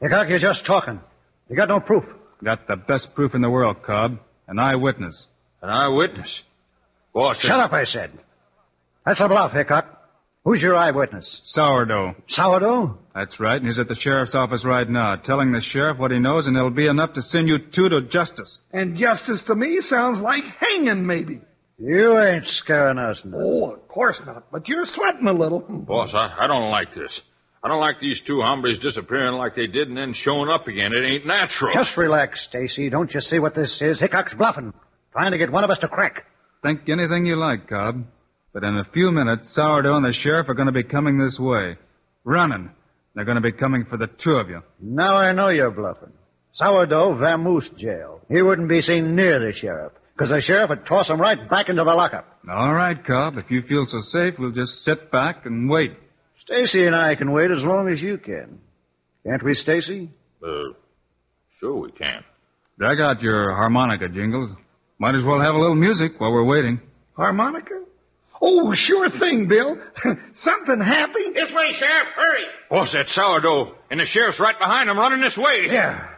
Hickok, 0.00 0.28
you're 0.28 0.38
just 0.38 0.66
talking. 0.66 1.00
You 1.48 1.56
got 1.56 1.68
no 1.68 1.80
proof. 1.80 2.04
Got 2.42 2.66
the 2.66 2.76
best 2.76 3.08
proof 3.14 3.34
in 3.34 3.40
the 3.40 3.50
world, 3.50 3.82
Cobb. 3.82 4.18
An 4.48 4.58
eyewitness. 4.58 5.26
An 5.62 5.70
eyewitness. 5.70 6.42
Boss. 7.14 7.38
Shut 7.38 7.58
up, 7.58 7.72
I 7.72 7.84
said. 7.84 8.10
That's 9.06 9.20
a 9.20 9.28
bluff, 9.28 9.52
Hickok. 9.52 9.86
Who's 10.44 10.60
your 10.60 10.74
eyewitness? 10.76 11.40
Sourdough. 11.44 12.16
Sourdough? 12.28 12.98
That's 13.14 13.40
right, 13.40 13.56
and 13.56 13.66
he's 13.66 13.78
at 13.78 13.88
the 13.88 13.94
sheriff's 13.94 14.34
office 14.34 14.62
right 14.62 14.88
now, 14.88 15.16
telling 15.16 15.52
the 15.52 15.60
sheriff 15.60 15.98
what 15.98 16.10
he 16.10 16.18
knows, 16.18 16.46
and 16.46 16.54
it'll 16.54 16.68
be 16.68 16.86
enough 16.86 17.14
to 17.14 17.22
send 17.22 17.48
you 17.48 17.56
two 17.74 17.88
to 17.88 18.02
justice. 18.02 18.58
And 18.70 18.96
justice 18.96 19.42
to 19.46 19.54
me 19.54 19.78
sounds 19.80 20.20
like 20.20 20.44
hanging, 20.44 21.06
maybe. 21.06 21.40
You 21.78 22.18
ain't 22.18 22.46
scaring 22.46 22.98
us 22.98 23.20
none. 23.24 23.40
Oh, 23.42 23.72
of 23.72 23.88
course 23.88 24.20
not. 24.24 24.50
But 24.52 24.68
you're 24.68 24.84
sweating 24.84 25.26
a 25.26 25.32
little. 25.32 25.60
Boss, 25.60 26.12
I, 26.14 26.36
I 26.40 26.46
don't 26.46 26.70
like 26.70 26.94
this. 26.94 27.20
I 27.62 27.68
don't 27.68 27.80
like 27.80 27.98
these 27.98 28.20
two 28.26 28.40
hombres 28.42 28.78
disappearing 28.78 29.34
like 29.34 29.56
they 29.56 29.66
did 29.66 29.88
and 29.88 29.96
then 29.96 30.12
showing 30.14 30.50
up 30.50 30.68
again. 30.68 30.92
It 30.92 31.04
ain't 31.04 31.26
natural. 31.26 31.72
Just 31.72 31.96
relax, 31.96 32.46
Stacy. 32.48 32.90
Don't 32.90 33.12
you 33.12 33.20
see 33.20 33.38
what 33.38 33.54
this 33.54 33.80
is? 33.80 33.98
Hickok's 33.98 34.34
bluffing. 34.34 34.72
Trying 35.12 35.32
to 35.32 35.38
get 35.38 35.50
one 35.50 35.64
of 35.64 35.70
us 35.70 35.78
to 35.78 35.88
crack. 35.88 36.26
Think 36.62 36.88
anything 36.88 37.24
you 37.24 37.36
like, 37.36 37.68
Cobb. 37.68 38.04
But 38.52 38.64
in 38.64 38.76
a 38.76 38.84
few 38.92 39.10
minutes, 39.10 39.54
Sourdough 39.54 39.96
and 39.96 40.04
the 40.04 40.12
sheriff 40.12 40.48
are 40.48 40.54
going 40.54 40.66
to 40.66 40.72
be 40.72 40.84
coming 40.84 41.18
this 41.18 41.38
way. 41.40 41.76
Running. 42.24 42.70
They're 43.14 43.24
going 43.24 43.36
to 43.36 43.40
be 43.40 43.52
coming 43.52 43.84
for 43.86 43.96
the 43.96 44.08
two 44.22 44.32
of 44.32 44.48
you. 44.48 44.62
Now 44.80 45.16
I 45.16 45.32
know 45.32 45.48
you're 45.48 45.70
bluffing. 45.70 46.12
Sourdough, 46.52 47.14
vamoose 47.14 47.76
jail. 47.76 48.20
He 48.28 48.42
wouldn't 48.42 48.68
be 48.68 48.80
seen 48.80 49.16
near 49.16 49.40
the 49.40 49.52
sheriff, 49.52 49.92
because 50.14 50.30
the 50.30 50.40
sheriff 50.40 50.70
would 50.70 50.86
toss 50.86 51.08
him 51.08 51.20
right 51.20 51.48
back 51.50 51.68
into 51.68 51.82
the 51.84 51.90
lockup. 51.92 52.24
All 52.48 52.72
right, 52.72 52.96
Cobb. 53.04 53.36
If 53.36 53.50
you 53.50 53.62
feel 53.62 53.84
so 53.84 54.00
safe, 54.00 54.34
we'll 54.38 54.52
just 54.52 54.72
sit 54.84 55.10
back 55.10 55.44
and 55.46 55.68
wait. 55.68 55.92
Stacy 56.38 56.84
and 56.86 56.94
I 56.94 57.14
can 57.16 57.32
wait 57.32 57.50
as 57.50 57.62
long 57.62 57.88
as 57.88 58.00
you 58.00 58.18
can. 58.18 58.60
Can't 59.26 59.42
we, 59.42 59.54
Stacy? 59.54 60.10
Uh, 60.42 60.74
sure 61.58 61.80
we 61.80 61.92
can. 61.92 62.22
Drag 62.78 63.00
out 63.00 63.22
your 63.22 63.52
harmonica, 63.54 64.08
Jingles. 64.08 64.50
Might 64.98 65.14
as 65.14 65.24
well 65.24 65.40
have 65.40 65.54
a 65.54 65.58
little 65.58 65.74
music 65.76 66.12
while 66.18 66.32
we're 66.32 66.44
waiting. 66.44 66.80
Harmonica? 67.16 67.74
Oh, 68.40 68.72
sure 68.74 69.08
thing, 69.18 69.48
Bill. 69.48 69.76
Something 70.34 70.80
happy? 70.80 71.32
This 71.32 71.50
way, 71.54 71.72
Sheriff. 71.78 72.08
Hurry. 72.14 72.44
Boss, 72.68 72.92
that 72.92 73.06
sourdough. 73.08 73.74
And 73.90 74.00
the 74.00 74.04
sheriff's 74.04 74.40
right 74.40 74.58
behind 74.58 74.90
him 74.90 74.98
running 74.98 75.20
this 75.20 75.36
way. 75.36 75.66
Yeah. 75.70 76.08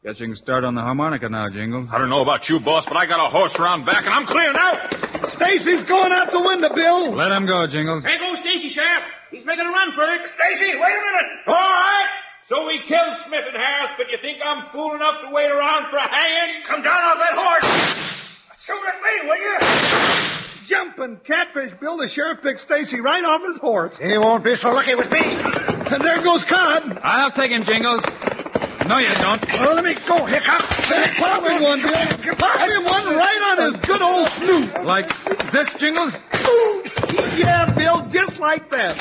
Guess 0.00 0.16
you 0.16 0.32
can 0.32 0.40
start 0.40 0.64
on 0.64 0.72
the 0.72 0.80
harmonica 0.80 1.28
now, 1.28 1.52
Jingles. 1.52 1.92
I 1.92 2.00
don't 2.00 2.08
know 2.08 2.24
about 2.24 2.48
you, 2.48 2.56
boss, 2.56 2.88
but 2.88 2.96
I 2.96 3.04
got 3.04 3.20
a 3.20 3.28
horse 3.28 3.52
around 3.60 3.84
back 3.84 4.08
and 4.08 4.16
I'm 4.16 4.24
clearing 4.24 4.56
out. 4.56 4.80
Stacy's 5.36 5.84
going 5.84 6.08
out 6.08 6.32
the 6.32 6.40
window, 6.40 6.72
Bill. 6.72 7.12
Let 7.12 7.28
him 7.36 7.44
go, 7.44 7.68
Jingles. 7.68 8.00
There 8.08 8.16
goes 8.16 8.40
Stacy, 8.40 8.72
Sheriff. 8.72 9.04
He's 9.28 9.44
making 9.44 9.68
a 9.68 9.72
run 9.76 9.92
for 9.92 10.08
it. 10.08 10.24
Stacy, 10.24 10.72
wait 10.72 10.96
a 10.96 11.04
minute. 11.04 11.28
All 11.52 11.68
right. 11.68 12.08
So 12.48 12.64
we 12.64 12.80
killed 12.88 13.12
Smith 13.28 13.44
and 13.44 13.52
Harris, 13.60 13.92
but 14.00 14.08
you 14.08 14.16
think 14.24 14.40
I'm 14.40 14.72
fool 14.72 14.96
enough 14.96 15.20
to 15.20 15.36
wait 15.36 15.52
around 15.52 15.92
for 15.92 16.00
a 16.00 16.08
hanging? 16.08 16.64
Come 16.64 16.80
down 16.80 16.96
off 16.96 17.20
that 17.20 17.36
horse. 17.36 17.68
Shoot 18.64 18.80
at 18.80 19.04
me, 19.04 19.14
will 19.28 19.36
you? 19.36 19.56
Jumping 20.64 21.20
catfish, 21.28 21.76
Bill. 21.76 22.00
The 22.00 22.08
sheriff 22.08 22.40
picked 22.40 22.64
Stacy 22.64 23.04
right 23.04 23.20
off 23.20 23.44
his 23.44 23.60
horse. 23.60 24.00
He 24.00 24.16
won't 24.16 24.48
be 24.48 24.56
so 24.56 24.72
lucky 24.72 24.96
with 24.96 25.12
me. 25.12 25.20
And 25.92 26.00
there 26.00 26.24
goes 26.24 26.40
Cobb. 26.48 26.88
I'll 27.04 27.36
take 27.36 27.52
him, 27.52 27.68
Jingles. 27.68 28.00
No, 28.90 28.98
you 28.98 29.14
don't. 29.22 29.38
Well, 29.46 29.78
let 29.78 29.84
me 29.86 29.94
go, 30.02 30.26
Hickok. 30.26 30.66
Pop 31.22 31.46
him 31.46 31.62
one, 31.62 31.78
Bill. 31.78 32.34
Pop 32.34 32.58
him 32.58 32.82
one 32.82 33.06
right 33.14 33.42
on 33.54 33.70
his 33.70 33.78
good 33.86 34.02
old 34.02 34.26
snoot. 34.42 34.82
Like 34.82 35.06
this, 35.54 35.70
Jingles? 35.78 36.10
Yeah, 37.38 37.70
Bill, 37.78 38.10
just 38.10 38.40
like 38.40 38.68
that. 38.70 38.98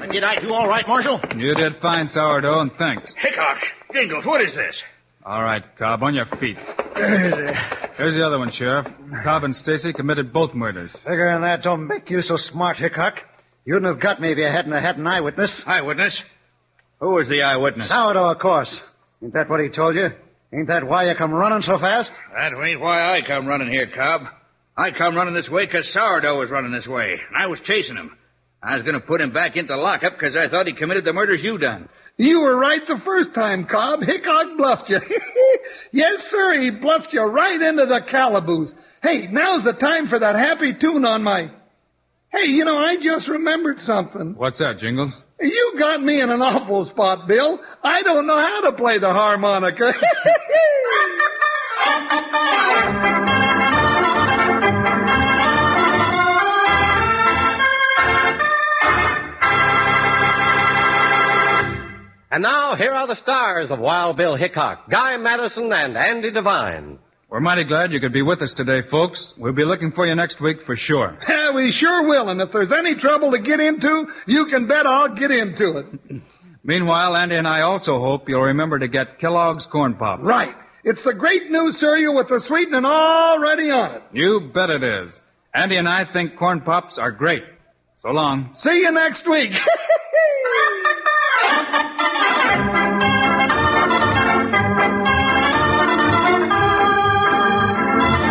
And 0.00 0.12
did 0.12 0.22
I 0.22 0.38
do 0.38 0.52
all 0.52 0.68
right, 0.68 0.86
Marshal? 0.86 1.20
You 1.34 1.56
did 1.56 1.74
fine, 1.82 2.06
Sourdough, 2.06 2.60
and 2.60 2.70
thanks. 2.78 3.12
Hickok. 3.18 3.58
Jingles, 3.92 4.24
what 4.24 4.42
is 4.42 4.54
this? 4.54 4.80
All 5.24 5.42
right, 5.42 5.64
Cobb, 5.76 6.04
on 6.04 6.14
your 6.14 6.26
feet. 6.38 6.56
Here's 7.98 8.14
the 8.14 8.22
other 8.24 8.38
one, 8.38 8.52
Sheriff. 8.52 8.86
Cobb 9.24 9.42
and 9.42 9.56
Stacy 9.56 9.92
committed 9.92 10.32
both 10.32 10.54
murders. 10.54 10.96
Figuring 11.04 11.40
that 11.40 11.64
don't 11.64 11.88
make 11.88 12.08
you 12.10 12.20
so 12.20 12.36
smart, 12.36 12.76
Hickok. 12.76 13.14
You 13.64 13.74
wouldn't 13.74 13.92
have 13.92 14.00
got 14.00 14.20
me 14.20 14.30
if 14.30 14.38
you 14.38 14.44
hadn't 14.44 14.70
had 14.70 14.98
an 14.98 15.06
eyewitness. 15.08 15.64
Eyewitness? 15.66 16.22
Who 17.00 17.10
was 17.10 17.28
the 17.28 17.42
eyewitness? 17.42 17.88
Sourdough, 17.88 18.30
of 18.30 18.38
course. 18.38 18.80
Ain't 19.22 19.32
that 19.34 19.48
what 19.48 19.60
he 19.60 19.68
told 19.68 19.94
you? 19.96 20.06
Ain't 20.52 20.68
that 20.68 20.84
why 20.86 21.08
you 21.08 21.14
come 21.16 21.32
running 21.32 21.62
so 21.62 21.78
fast? 21.78 22.10
That 22.32 22.52
ain't 22.54 22.80
why 22.80 23.16
I 23.16 23.20
come 23.26 23.46
running 23.46 23.68
here, 23.68 23.88
Cobb. 23.94 24.22
I 24.76 24.90
come 24.90 25.16
running 25.16 25.34
this 25.34 25.48
way 25.48 25.66
'cause 25.66 25.88
Sourdough 25.92 26.38
was 26.38 26.50
running 26.50 26.72
this 26.72 26.86
way, 26.86 27.12
and 27.12 27.36
I 27.36 27.46
was 27.46 27.60
chasing 27.60 27.96
him. 27.96 28.16
I 28.62 28.74
was 28.74 28.82
going 28.82 28.94
to 28.94 29.06
put 29.06 29.20
him 29.20 29.32
back 29.32 29.56
into 29.56 29.76
lockup 29.76 30.14
because 30.14 30.36
I 30.36 30.48
thought 30.48 30.66
he 30.66 30.72
committed 30.72 31.04
the 31.04 31.12
murders 31.12 31.42
you 31.42 31.56
done. 31.56 31.88
You 32.16 32.40
were 32.40 32.56
right 32.56 32.80
the 32.86 32.98
first 33.04 33.34
time, 33.34 33.66
Cobb. 33.66 34.00
Hickok 34.02 34.56
bluffed 34.56 34.88
you. 34.88 34.98
yes, 35.92 36.20
sir, 36.30 36.54
he 36.60 36.70
bluffed 36.70 37.12
you 37.12 37.22
right 37.22 37.60
into 37.60 37.86
the 37.86 38.00
calaboose. 38.10 38.72
Hey, 39.02 39.28
now's 39.30 39.64
the 39.64 39.74
time 39.74 40.08
for 40.08 40.18
that 40.18 40.36
happy 40.36 40.74
tune 40.80 41.04
on 41.04 41.22
my. 41.22 41.50
Hey, 42.30 42.46
you 42.46 42.64
know, 42.64 42.76
I 42.76 42.96
just 43.00 43.28
remembered 43.28 43.78
something. 43.78 44.34
What's 44.36 44.58
that, 44.58 44.78
Jingles? 44.78 45.16
You 45.40 45.74
got 45.78 46.02
me 46.02 46.20
in 46.20 46.30
an 46.30 46.40
awful 46.40 46.84
spot, 46.86 47.28
Bill. 47.28 47.58
I 47.82 48.02
don't 48.02 48.26
know 48.26 48.38
how 48.38 48.70
to 48.70 48.72
play 48.72 48.98
the 48.98 49.10
harmonica. 49.10 49.92
And 62.28 62.42
now, 62.42 62.74
here 62.76 62.92
are 62.92 63.06
the 63.06 63.16
stars 63.16 63.70
of 63.70 63.78
Wild 63.78 64.18
Bill 64.18 64.36
Hickok, 64.36 64.90
Guy 64.90 65.16
Madison, 65.16 65.72
and 65.72 65.96
Andy 65.96 66.30
Devine. 66.30 66.98
We're 67.28 67.40
mighty 67.40 67.64
glad 67.64 67.90
you 67.90 67.98
could 67.98 68.12
be 68.12 68.22
with 68.22 68.40
us 68.40 68.54
today, 68.56 68.86
folks. 68.88 69.34
We'll 69.36 69.52
be 69.52 69.64
looking 69.64 69.90
for 69.90 70.06
you 70.06 70.14
next 70.14 70.40
week 70.40 70.58
for 70.64 70.76
sure. 70.76 71.18
Yeah, 71.28 71.52
we 71.56 71.72
sure 71.72 72.06
will, 72.06 72.28
and 72.28 72.40
if 72.40 72.50
there's 72.52 72.72
any 72.72 72.94
trouble 72.94 73.32
to 73.32 73.42
get 73.42 73.58
into, 73.58 74.06
you 74.28 74.46
can 74.48 74.68
bet 74.68 74.86
I'll 74.86 75.16
get 75.16 75.32
into 75.32 75.78
it. 75.78 76.22
Meanwhile, 76.62 77.16
Andy 77.16 77.34
and 77.34 77.48
I 77.48 77.62
also 77.62 77.98
hope 77.98 78.28
you'll 78.28 78.42
remember 78.42 78.78
to 78.78 78.86
get 78.86 79.18
Kellogg's 79.18 79.68
Corn 79.72 79.94
Pop. 79.94 80.20
Right. 80.22 80.54
It's 80.84 81.02
the 81.04 81.14
great 81.14 81.50
new 81.50 81.72
cereal 81.72 82.14
with 82.14 82.28
the 82.28 82.40
sweetening 82.46 82.84
already 82.84 83.70
on 83.70 83.96
it. 83.96 84.02
You 84.12 84.50
bet 84.54 84.70
it 84.70 84.84
is. 84.84 85.18
Andy 85.52 85.78
and 85.78 85.88
I 85.88 86.04
think 86.12 86.36
Corn 86.38 86.60
Pops 86.60 86.96
are 86.96 87.10
great. 87.10 87.42
So 87.98 88.10
long. 88.10 88.50
See 88.54 88.82
you 88.84 88.92
next 88.92 89.28
week. 89.28 89.50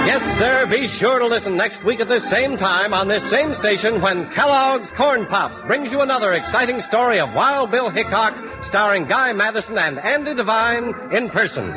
Yes, 0.05 0.21
sir, 0.37 0.67
be 0.69 0.85
sure 1.01 1.17
to 1.17 1.25
listen 1.25 1.57
next 1.57 1.83
week 1.83 1.99
at 1.99 2.07
the 2.07 2.21
same 2.29 2.57
time 2.57 2.93
on 2.93 3.07
this 3.09 3.25
same 3.33 3.57
station 3.57 4.03
when 4.05 4.29
Kellogg's 4.37 4.93
Corn 4.95 5.25
Pops 5.25 5.65
brings 5.65 5.91
you 5.91 6.01
another 6.01 6.33
exciting 6.33 6.79
story 6.81 7.19
of 7.19 7.33
Wild 7.33 7.71
Bill 7.71 7.89
Hickok 7.89 8.37
starring 8.69 9.09
Guy 9.09 9.33
Madison 9.33 9.79
and 9.79 9.97
Andy 9.97 10.35
Devine 10.35 10.93
in 11.09 11.33
person. 11.33 11.73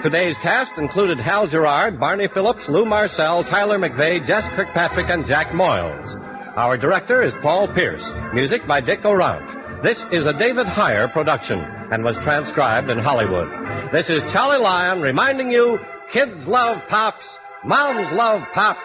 Today's 0.00 0.36
cast 0.40 0.72
included 0.78 1.20
Hal 1.20 1.46
Gerard, 1.46 2.00
Barney 2.00 2.26
Phillips, 2.32 2.64
Lou 2.70 2.86
Marcel, 2.86 3.44
Tyler 3.44 3.78
McVeigh, 3.78 4.24
Jess 4.24 4.48
Kirkpatrick, 4.56 5.10
and 5.10 5.26
Jack 5.26 5.48
Moyles. 5.48 6.08
Our 6.56 6.78
director 6.78 7.22
is 7.22 7.34
Paul 7.42 7.68
Pierce. 7.74 8.02
Music 8.32 8.62
by 8.66 8.80
Dick 8.80 9.04
O'Rourke. 9.04 9.82
This 9.82 10.00
is 10.10 10.24
a 10.24 10.32
David 10.38 10.66
Heyer 10.72 11.12
production 11.12 11.60
and 11.92 12.02
was 12.02 12.16
transcribed 12.24 12.88
in 12.88 12.98
Hollywood. 12.98 13.52
This 13.92 14.08
is 14.08 14.24
Charlie 14.32 14.56
Lyon 14.56 15.02
reminding 15.02 15.50
you 15.50 15.78
kids 16.10 16.48
love 16.48 16.80
pops, 16.88 17.28
moms 17.64 18.12
love 18.12 18.42
pops, 18.54 18.80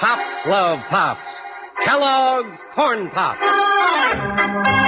pops 0.00 0.46
love 0.46 0.80
pops. 0.90 1.28
Kellogg's 1.84 2.58
Corn 2.74 3.08
Pops. 3.10 4.87